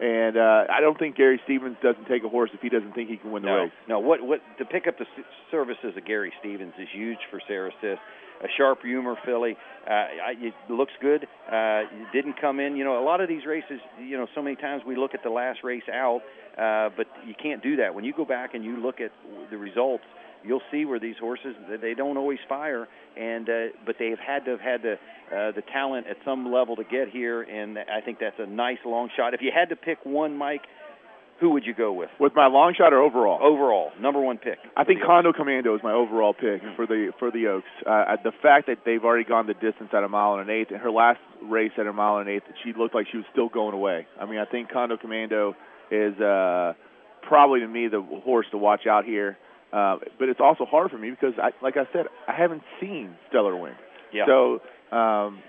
And 0.00 0.36
uh, 0.36 0.64
I 0.68 0.80
don't 0.80 0.98
think 0.98 1.16
Gary 1.16 1.40
Stevens 1.44 1.76
doesn't 1.82 2.06
take 2.08 2.24
a 2.24 2.28
horse 2.28 2.50
if 2.52 2.60
he 2.60 2.68
doesn't 2.68 2.92
think 2.92 3.08
he 3.08 3.16
can 3.16 3.30
win 3.30 3.42
the 3.42 3.48
no, 3.48 3.62
race. 3.62 3.72
No, 3.88 4.00
what 4.00 4.20
what 4.22 4.40
to 4.58 4.64
pick 4.64 4.86
up 4.88 4.98
the 4.98 5.06
services 5.50 5.94
of 5.96 6.04
Gary 6.04 6.32
Stevens 6.40 6.72
is 6.78 6.88
huge 6.92 7.18
for 7.30 7.40
Sarah 7.46 7.70
Sis 7.80 7.98
a 8.42 8.48
sharp 8.56 8.82
humor 8.82 9.16
filly. 9.24 9.56
Uh, 9.86 10.06
it 10.40 10.54
looks 10.68 10.92
good. 11.00 11.26
Uh, 11.50 11.82
didn't 12.12 12.40
come 12.40 12.60
in. 12.60 12.76
You 12.76 12.84
know, 12.84 13.02
a 13.02 13.04
lot 13.04 13.20
of 13.20 13.28
these 13.28 13.46
races. 13.46 13.80
You 14.00 14.16
know, 14.16 14.26
so 14.34 14.42
many 14.42 14.56
times 14.56 14.82
we 14.86 14.96
look 14.96 15.14
at 15.14 15.22
the 15.22 15.30
last 15.30 15.60
race 15.64 15.82
out, 15.92 16.20
uh, 16.58 16.90
but 16.96 17.06
you 17.26 17.34
can't 17.40 17.62
do 17.62 17.76
that. 17.76 17.94
When 17.94 18.04
you 18.04 18.12
go 18.14 18.24
back 18.24 18.54
and 18.54 18.64
you 18.64 18.76
look 18.76 19.00
at 19.00 19.12
the 19.50 19.56
results, 19.56 20.04
you'll 20.44 20.62
see 20.70 20.84
where 20.84 20.98
these 20.98 21.16
horses 21.20 21.54
they 21.80 21.94
don't 21.94 22.16
always 22.16 22.38
fire, 22.48 22.88
and 23.16 23.48
uh, 23.48 23.52
but 23.86 23.96
they 23.98 24.10
have 24.10 24.18
had 24.18 24.44
to 24.44 24.52
have 24.52 24.60
had 24.60 24.82
the 24.82 24.92
uh, 24.92 25.52
the 25.52 25.62
talent 25.72 26.06
at 26.06 26.16
some 26.24 26.52
level 26.52 26.76
to 26.76 26.84
get 26.84 27.08
here, 27.08 27.42
and 27.42 27.78
I 27.78 28.00
think 28.04 28.18
that's 28.20 28.38
a 28.38 28.46
nice 28.46 28.78
long 28.84 29.08
shot. 29.16 29.34
If 29.34 29.40
you 29.40 29.50
had 29.54 29.70
to 29.70 29.76
pick 29.76 29.98
one, 30.04 30.36
Mike, 30.36 30.62
who 31.42 31.50
would 31.50 31.66
you 31.66 31.74
go 31.74 31.92
with? 31.92 32.08
With 32.20 32.34
my 32.34 32.46
long 32.46 32.72
shot 32.78 32.92
or 32.92 33.02
overall? 33.02 33.40
Overall, 33.42 33.90
number 34.00 34.20
one 34.20 34.38
pick. 34.38 34.58
I 34.76 34.84
think 34.84 35.00
Condo. 35.04 35.32
Commando 35.32 35.74
is 35.74 35.80
my 35.82 35.92
overall 35.92 36.32
pick 36.32 36.62
mm-hmm. 36.62 36.76
for 36.76 36.86
the 36.86 37.12
for 37.18 37.30
the 37.30 37.48
Oaks. 37.48 37.66
Uh, 37.84 38.16
the 38.22 38.32
fact 38.40 38.68
that 38.68 38.78
they've 38.86 39.02
already 39.02 39.24
gone 39.24 39.46
the 39.46 39.54
distance 39.54 39.90
at 39.92 40.04
a 40.04 40.08
mile 40.08 40.34
and 40.34 40.48
an 40.48 40.56
eighth, 40.56 40.70
and 40.70 40.80
her 40.80 40.90
last 40.90 41.18
race 41.42 41.72
at 41.78 41.86
a 41.86 41.92
mile 41.92 42.18
and 42.18 42.28
an 42.28 42.36
eighth, 42.36 42.44
she 42.62 42.72
looked 42.72 42.94
like 42.94 43.06
she 43.10 43.16
was 43.18 43.26
still 43.32 43.48
going 43.48 43.74
away. 43.74 44.06
I 44.20 44.26
mean, 44.26 44.38
I 44.38 44.44
think 44.44 44.70
Condo 44.70 44.96
Commando 44.96 45.56
is 45.90 46.18
uh, 46.20 46.74
probably 47.26 47.60
to 47.60 47.68
me 47.68 47.88
the 47.88 48.00
horse 48.24 48.46
to 48.52 48.58
watch 48.58 48.86
out 48.86 49.04
here. 49.04 49.36
Uh, 49.72 49.96
but 50.18 50.28
it's 50.28 50.40
also 50.40 50.66
hard 50.66 50.90
for 50.90 50.98
me 50.98 51.10
because, 51.10 51.32
I, 51.42 51.50
like 51.64 51.78
I 51.78 51.90
said, 51.94 52.04
I 52.28 52.34
haven't 52.36 52.62
seen 52.78 53.16
Stellar 53.30 53.56
Wind. 53.56 53.76
Yeah. 54.12 54.26
So 54.26 54.60
um, 54.94 55.40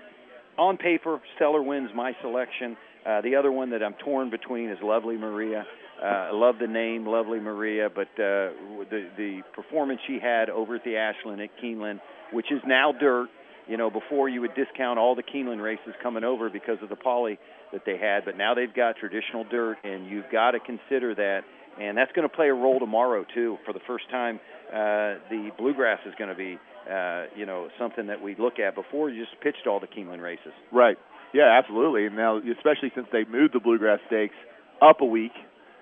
on 0.56 0.78
paper, 0.78 1.20
Stellar 1.36 1.62
Wind's 1.62 1.92
my 1.94 2.12
selection. 2.22 2.76
Uh, 3.04 3.20
the 3.20 3.36
other 3.36 3.52
one 3.52 3.70
that 3.70 3.82
I'm 3.82 3.94
torn 4.02 4.30
between 4.30 4.70
is 4.70 4.78
Lovely 4.82 5.18
Maria. 5.18 5.66
Uh, 6.04 6.06
I 6.06 6.30
love 6.32 6.56
the 6.60 6.66
name, 6.66 7.06
Lovely 7.06 7.40
Maria, 7.40 7.88
but 7.88 8.08
uh, 8.18 8.52
the 8.90 9.08
the 9.16 9.40
performance 9.54 10.00
she 10.06 10.18
had 10.20 10.50
over 10.50 10.74
at 10.74 10.84
the 10.84 10.96
Ashland 10.96 11.40
at 11.40 11.48
Keeneland, 11.62 12.00
which 12.30 12.52
is 12.52 12.60
now 12.66 12.92
dirt. 12.92 13.28
You 13.66 13.78
know, 13.78 13.90
before 13.90 14.28
you 14.28 14.42
would 14.42 14.54
discount 14.54 14.98
all 14.98 15.14
the 15.14 15.22
Keeneland 15.22 15.62
races 15.62 15.94
coming 16.02 16.22
over 16.22 16.50
because 16.50 16.76
of 16.82 16.90
the 16.90 16.96
poly 16.96 17.38
that 17.72 17.82
they 17.86 17.96
had, 17.96 18.26
but 18.26 18.36
now 18.36 18.52
they've 18.52 18.74
got 18.74 18.96
traditional 18.96 19.44
dirt, 19.44 19.78
and 19.82 20.06
you've 20.06 20.30
got 20.30 20.50
to 20.50 20.60
consider 20.60 21.14
that. 21.14 21.40
And 21.80 21.96
that's 21.96 22.12
going 22.12 22.28
to 22.28 22.34
play 22.34 22.48
a 22.48 22.54
role 22.54 22.78
tomorrow 22.78 23.24
too. 23.34 23.56
For 23.64 23.72
the 23.72 23.80
first 23.86 24.04
time, 24.10 24.38
uh, 24.68 25.18
the 25.30 25.50
bluegrass 25.56 26.00
is 26.06 26.12
going 26.18 26.28
to 26.28 26.36
be, 26.36 26.58
uh, 26.88 27.24
you 27.34 27.46
know, 27.46 27.68
something 27.78 28.08
that 28.08 28.22
we 28.22 28.36
look 28.38 28.58
at. 28.58 28.74
Before 28.74 29.08
you 29.08 29.24
just 29.24 29.40
pitched 29.42 29.66
all 29.66 29.80
the 29.80 29.88
Keeneland 29.88 30.20
races. 30.20 30.52
Right. 30.70 30.98
Yeah, 31.32 31.58
absolutely. 31.58 32.06
And 32.06 32.14
now, 32.16 32.36
especially 32.38 32.92
since 32.94 33.06
they 33.10 33.24
moved 33.24 33.54
the 33.54 33.60
bluegrass 33.60 34.00
stakes 34.06 34.36
up 34.82 35.00
a 35.00 35.04
week, 35.06 35.32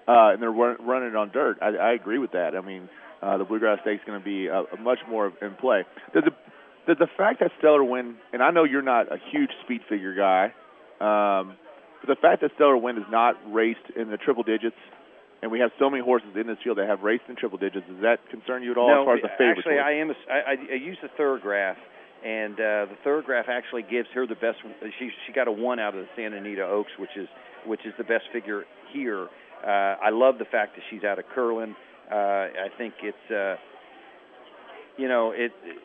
uh, 0.09 0.33
and 0.33 0.43
they're 0.43 0.53
run, 0.53 0.77
running 0.81 1.11
it 1.11 1.17
on 1.17 1.31
dirt. 1.31 1.59
I, 1.62 1.69
I 1.77 1.93
agree 1.93 2.19
with 2.19 2.33
that. 2.33 2.55
I 2.57 2.61
mean, 2.61 2.88
uh, 3.23 3.38
the 3.38 3.45
Bluegrass 3.45 3.79
Stakes 3.83 4.03
going 4.07 4.19
to 4.19 4.25
be 4.25 4.49
uh, 4.49 4.65
much 4.81 4.99
more 5.09 5.33
in 5.41 5.55
play. 5.55 5.85
Does 6.12 6.25
the 6.25 6.33
does 6.87 6.99
the 6.99 7.07
fact 7.17 7.38
that 7.41 7.53
Stellar 7.59 7.85
Wind, 7.85 8.17
and 8.33 8.43
I 8.43 8.51
know 8.51 8.65
you're 8.65 8.83
not 8.83 9.12
a 9.12 9.19
huge 9.31 9.51
speed 9.65 9.83
figure 9.88 10.15
guy, 10.15 10.47
um, 10.99 11.55
but 12.01 12.09
the 12.09 12.21
fact 12.21 12.43
that 12.43 12.51
Stellar 12.57 12.77
Wind 12.77 12.99
is 12.99 13.05
not 13.09 13.37
raced 13.53 13.87
in 13.95 14.11
the 14.11 14.17
triple 14.17 14.43
digits, 14.43 14.77
and 15.43 15.53
we 15.53 15.61
have 15.61 15.71
so 15.79 15.88
many 15.88 16.03
horses 16.03 16.31
in 16.35 16.49
this 16.49 16.59
field 16.65 16.79
that 16.79 16.88
have 16.88 17.03
raced 17.03 17.25
in 17.29 17.37
triple 17.37 17.59
digits, 17.59 17.87
does 17.87 18.03
that 18.03 18.19
concern 18.31 18.65
you 18.65 18.73
at 18.73 18.79
all 18.79 18.88
no, 18.88 19.03
as 19.03 19.07
far 19.07 19.15
as 19.17 19.23
the 19.23 19.29
favorite? 19.38 19.59
Actually, 19.59 19.79
I 19.79 19.93
am. 20.03 20.11
A, 20.11 20.15
I, 20.29 20.55
I 20.73 20.75
use 20.75 20.99
the 21.03 21.09
Thoro-Graph, 21.17 21.77
and 22.25 22.55
uh, 22.55 22.87
the 22.91 22.97
Thoro-Graph 23.05 23.47
actually 23.49 23.83
gives 23.83 24.09
her 24.15 24.27
the 24.27 24.35
best. 24.35 24.59
She 24.99 25.11
she 25.27 25.33
got 25.33 25.47
a 25.47 25.53
one 25.53 25.79
out 25.79 25.95
of 25.95 26.03
the 26.03 26.09
Santa 26.17 26.38
Anita 26.38 26.67
Oaks, 26.67 26.91
which 26.99 27.17
is 27.17 27.29
which 27.65 27.87
is 27.87 27.95
the 27.99 28.05
best 28.05 28.25
figure 28.33 28.65
here. 28.93 29.29
Uh, 29.64 29.96
I 30.03 30.11
love 30.11 30.38
the 30.38 30.44
fact 30.44 30.77
that 30.77 30.83
she's 30.90 31.05
out 31.05 31.18
of 31.18 31.25
Curlin. 31.35 31.75
Uh, 32.11 32.14
I 32.14 32.68
think 32.77 32.94
it's, 33.03 33.31
uh, 33.31 33.57
you 34.96 35.09
know, 35.09 35.31
it, 35.31 35.53
it 35.64 35.79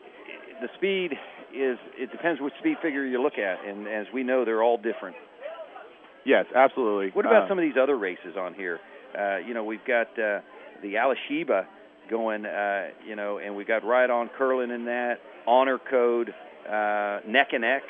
the 0.60 0.68
speed 0.76 1.12
is 1.54 1.78
it 1.96 2.10
depends 2.10 2.40
which 2.40 2.52
speed 2.58 2.76
figure 2.82 3.04
you 3.04 3.22
look 3.22 3.38
at, 3.38 3.64
and 3.64 3.86
as 3.86 4.06
we 4.12 4.22
know, 4.22 4.44
they're 4.44 4.62
all 4.62 4.76
different. 4.76 5.16
Yes, 6.24 6.44
absolutely. 6.54 7.10
What 7.14 7.24
about 7.24 7.44
uh, 7.44 7.48
some 7.48 7.58
of 7.58 7.62
these 7.62 7.76
other 7.80 7.96
races 7.96 8.36
on 8.38 8.54
here? 8.54 8.80
Uh, 9.18 9.38
you 9.38 9.54
know, 9.54 9.64
we've 9.64 9.84
got 9.86 10.08
uh, 10.18 10.40
the 10.82 10.94
Alysheba 10.96 11.66
going, 12.10 12.44
uh, 12.44 12.88
you 13.06 13.16
know, 13.16 13.38
and 13.38 13.56
we 13.56 13.64
got 13.64 13.84
Right 13.84 14.10
on 14.10 14.28
Curlin 14.36 14.70
in 14.70 14.84
that 14.86 15.20
honor 15.46 15.78
code, 15.78 16.34
uh, 16.68 17.20
neck 17.26 17.48
and 17.52 17.62
neck 17.62 17.82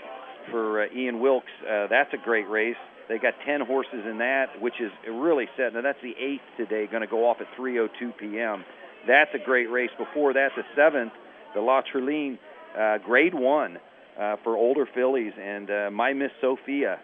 for 0.51 0.85
uh, 0.85 0.87
Ian 0.95 1.21
Wilkes. 1.21 1.51
Uh, 1.63 1.87
that's 1.89 2.13
a 2.15 2.17
great 2.25 2.49
race. 2.49 2.77
They 3.09 3.19
got 3.19 3.35
10 3.47 3.63
horses 3.63 4.05
in 4.09 4.19
that, 4.19 4.61
which 4.61 4.81
is 4.81 4.91
really 5.11 5.47
set. 5.57 5.73
Now, 5.73 5.81
that's 5.83 6.01
the 6.03 6.15
eighth 6.19 6.43
today, 6.57 6.87
going 6.87 7.01
to 7.01 7.07
go 7.07 7.29
off 7.29 7.39
at 7.41 7.47
3.02 7.59 8.17
p.m. 8.19 8.65
That's 9.07 9.31
a 9.35 9.39
great 9.39 9.71
race. 9.71 9.91
Before 9.97 10.33
that, 10.35 10.51
the 10.57 10.63
seventh, 10.77 11.13
the 11.55 11.61
La 11.61 11.81
Troienne, 11.83 12.39
uh, 12.79 12.99
grade 12.99 13.35
one 13.35 13.79
uh, 14.21 14.37
for 14.45 14.57
older 14.57 14.87
fillies. 14.95 15.33
And 15.41 15.71
uh, 15.71 15.91
My 15.91 16.13
Miss 16.13 16.31
Sophia 16.41 16.99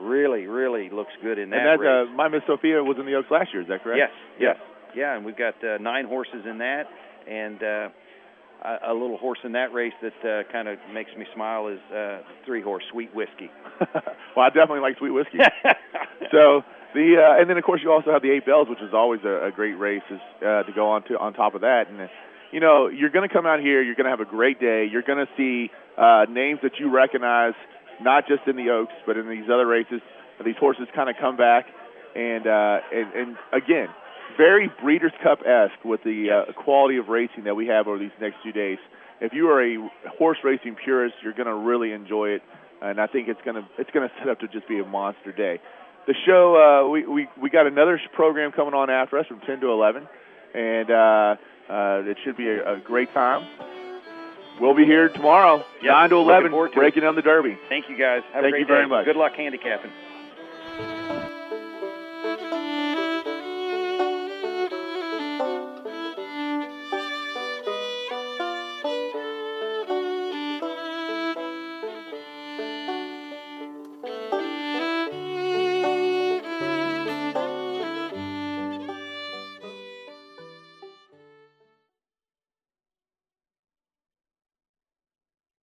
really, 0.00 0.46
really 0.46 0.90
looks 0.90 1.12
good 1.22 1.38
in 1.38 1.50
that, 1.50 1.58
and 1.58 1.66
that 1.66 1.84
race. 1.84 2.08
Uh, 2.08 2.14
My 2.14 2.28
Miss 2.28 2.42
Sophia 2.46 2.82
was 2.84 2.96
in 3.00 3.06
the 3.06 3.14
Oaks 3.14 3.30
last 3.30 3.48
year, 3.52 3.62
is 3.62 3.68
that 3.68 3.82
correct? 3.82 3.98
Yes, 3.98 4.10
yes. 4.38 4.56
Yeah, 4.94 5.16
and 5.16 5.24
we've 5.24 5.36
got 5.36 5.54
uh, 5.64 5.78
nine 5.78 6.06
horses 6.06 6.46
in 6.48 6.58
that. 6.58 6.84
And 7.28 7.62
uh, 7.62 7.88
a, 8.62 8.92
little 8.92 9.16
horse 9.16 9.38
in 9.44 9.52
that 9.52 9.72
race 9.72 9.92
that 10.02 10.18
uh, 10.24 10.50
kind 10.52 10.68
of 10.68 10.78
makes 10.92 11.10
me 11.16 11.26
smile 11.34 11.68
is 11.68 11.78
uh, 11.94 12.20
three 12.44 12.62
horse 12.62 12.82
Sweet 12.90 13.14
Whiskey. 13.14 13.50
well, 13.80 14.44
I 14.44 14.48
definitely 14.48 14.80
like 14.80 14.98
Sweet 14.98 15.10
Whiskey. 15.10 15.38
so 16.32 16.62
the 16.94 17.16
uh, 17.18 17.40
and 17.40 17.48
then 17.48 17.56
of 17.56 17.64
course 17.64 17.80
you 17.82 17.92
also 17.92 18.10
have 18.12 18.22
the 18.22 18.30
Eight 18.30 18.46
Belles, 18.46 18.68
which 18.68 18.80
is 18.80 18.92
always 18.92 19.20
a, 19.24 19.46
a 19.46 19.52
great 19.52 19.78
race 19.78 20.02
is, 20.10 20.20
uh, 20.42 20.62
to 20.64 20.72
go 20.74 20.90
on 20.90 21.02
to 21.04 21.18
on 21.18 21.34
top 21.34 21.54
of 21.54 21.60
that. 21.62 21.84
And 21.88 22.00
uh, 22.00 22.06
you 22.52 22.60
know 22.60 22.88
you're 22.88 23.10
going 23.10 23.28
to 23.28 23.32
come 23.32 23.46
out 23.46 23.60
here, 23.60 23.82
you're 23.82 23.94
going 23.94 24.10
to 24.10 24.10
have 24.10 24.20
a 24.20 24.30
great 24.30 24.60
day. 24.60 24.86
You're 24.90 25.06
going 25.06 25.24
to 25.24 25.30
see 25.36 25.70
uh, 25.96 26.26
names 26.28 26.60
that 26.62 26.78
you 26.78 26.90
recognize, 26.90 27.54
not 28.00 28.26
just 28.26 28.42
in 28.46 28.56
the 28.56 28.70
Oaks, 28.70 28.94
but 29.06 29.16
in 29.16 29.28
these 29.28 29.48
other 29.52 29.66
races. 29.66 30.00
These 30.44 30.56
horses 30.58 30.86
kind 30.94 31.10
of 31.10 31.16
come 31.20 31.36
back, 31.36 31.66
and 32.14 32.46
uh, 32.46 32.78
and 32.92 33.12
and 33.14 33.36
again, 33.52 33.88
very 34.36 34.70
Breeders' 34.82 35.12
Cup 35.22 35.40
esque 35.46 35.84
with 35.84 36.02
the 36.04 36.44
uh, 36.48 36.52
quality 36.52 36.96
of 36.98 37.08
racing 37.08 37.44
that 37.44 37.56
we 37.56 37.66
have 37.66 37.88
over 37.88 37.98
these 37.98 38.10
next 38.20 38.36
few 38.42 38.52
days. 38.52 38.78
If 39.20 39.32
you 39.32 39.48
are 39.50 39.62
a 39.62 39.90
horse 40.16 40.38
racing 40.44 40.76
purist, 40.76 41.16
you're 41.22 41.32
going 41.32 41.46
to 41.46 41.54
really 41.54 41.92
enjoy 41.92 42.30
it, 42.30 42.42
and 42.80 43.00
I 43.00 43.06
think 43.06 43.28
it's 43.28 43.40
going 43.44 43.56
to 43.56 43.68
it's 43.78 43.90
going 43.90 44.08
to 44.08 44.14
set 44.18 44.28
up 44.28 44.40
to 44.40 44.48
just 44.48 44.68
be 44.68 44.78
a 44.78 44.84
monster 44.84 45.32
day. 45.32 45.60
The 46.06 46.14
show 46.24 46.56
uh, 46.56 46.88
we 46.88 47.06
we 47.06 47.28
we 47.40 47.50
got 47.50 47.66
another 47.66 48.00
program 48.14 48.52
coming 48.52 48.74
on 48.74 48.90
after 48.90 49.18
us 49.18 49.26
from 49.26 49.40
10 49.40 49.60
to 49.60 49.70
11, 49.70 50.08
and 50.54 50.90
uh, 50.90 50.94
uh, 51.68 52.02
it 52.06 52.16
should 52.24 52.36
be 52.36 52.48
a, 52.48 52.76
a 52.76 52.80
great 52.80 53.12
time. 53.12 53.46
We'll 54.60 54.74
be 54.74 54.84
here 54.84 55.08
tomorrow, 55.08 55.64
yep. 55.82 55.92
9 55.92 56.10
to 56.10 56.16
11, 56.16 56.50
to 56.50 56.68
breaking 56.74 57.02
it. 57.02 57.06
down 57.06 57.14
the 57.14 57.22
Derby. 57.22 57.56
Thank 57.68 57.88
you, 57.88 57.96
guys. 57.96 58.22
Have 58.32 58.42
Thank 58.42 58.46
a 58.46 58.50
great 58.50 58.60
you 58.60 58.66
very 58.66 58.88
much. 58.88 59.04
Good 59.04 59.16
luck 59.16 59.34
handicapping. 59.34 59.90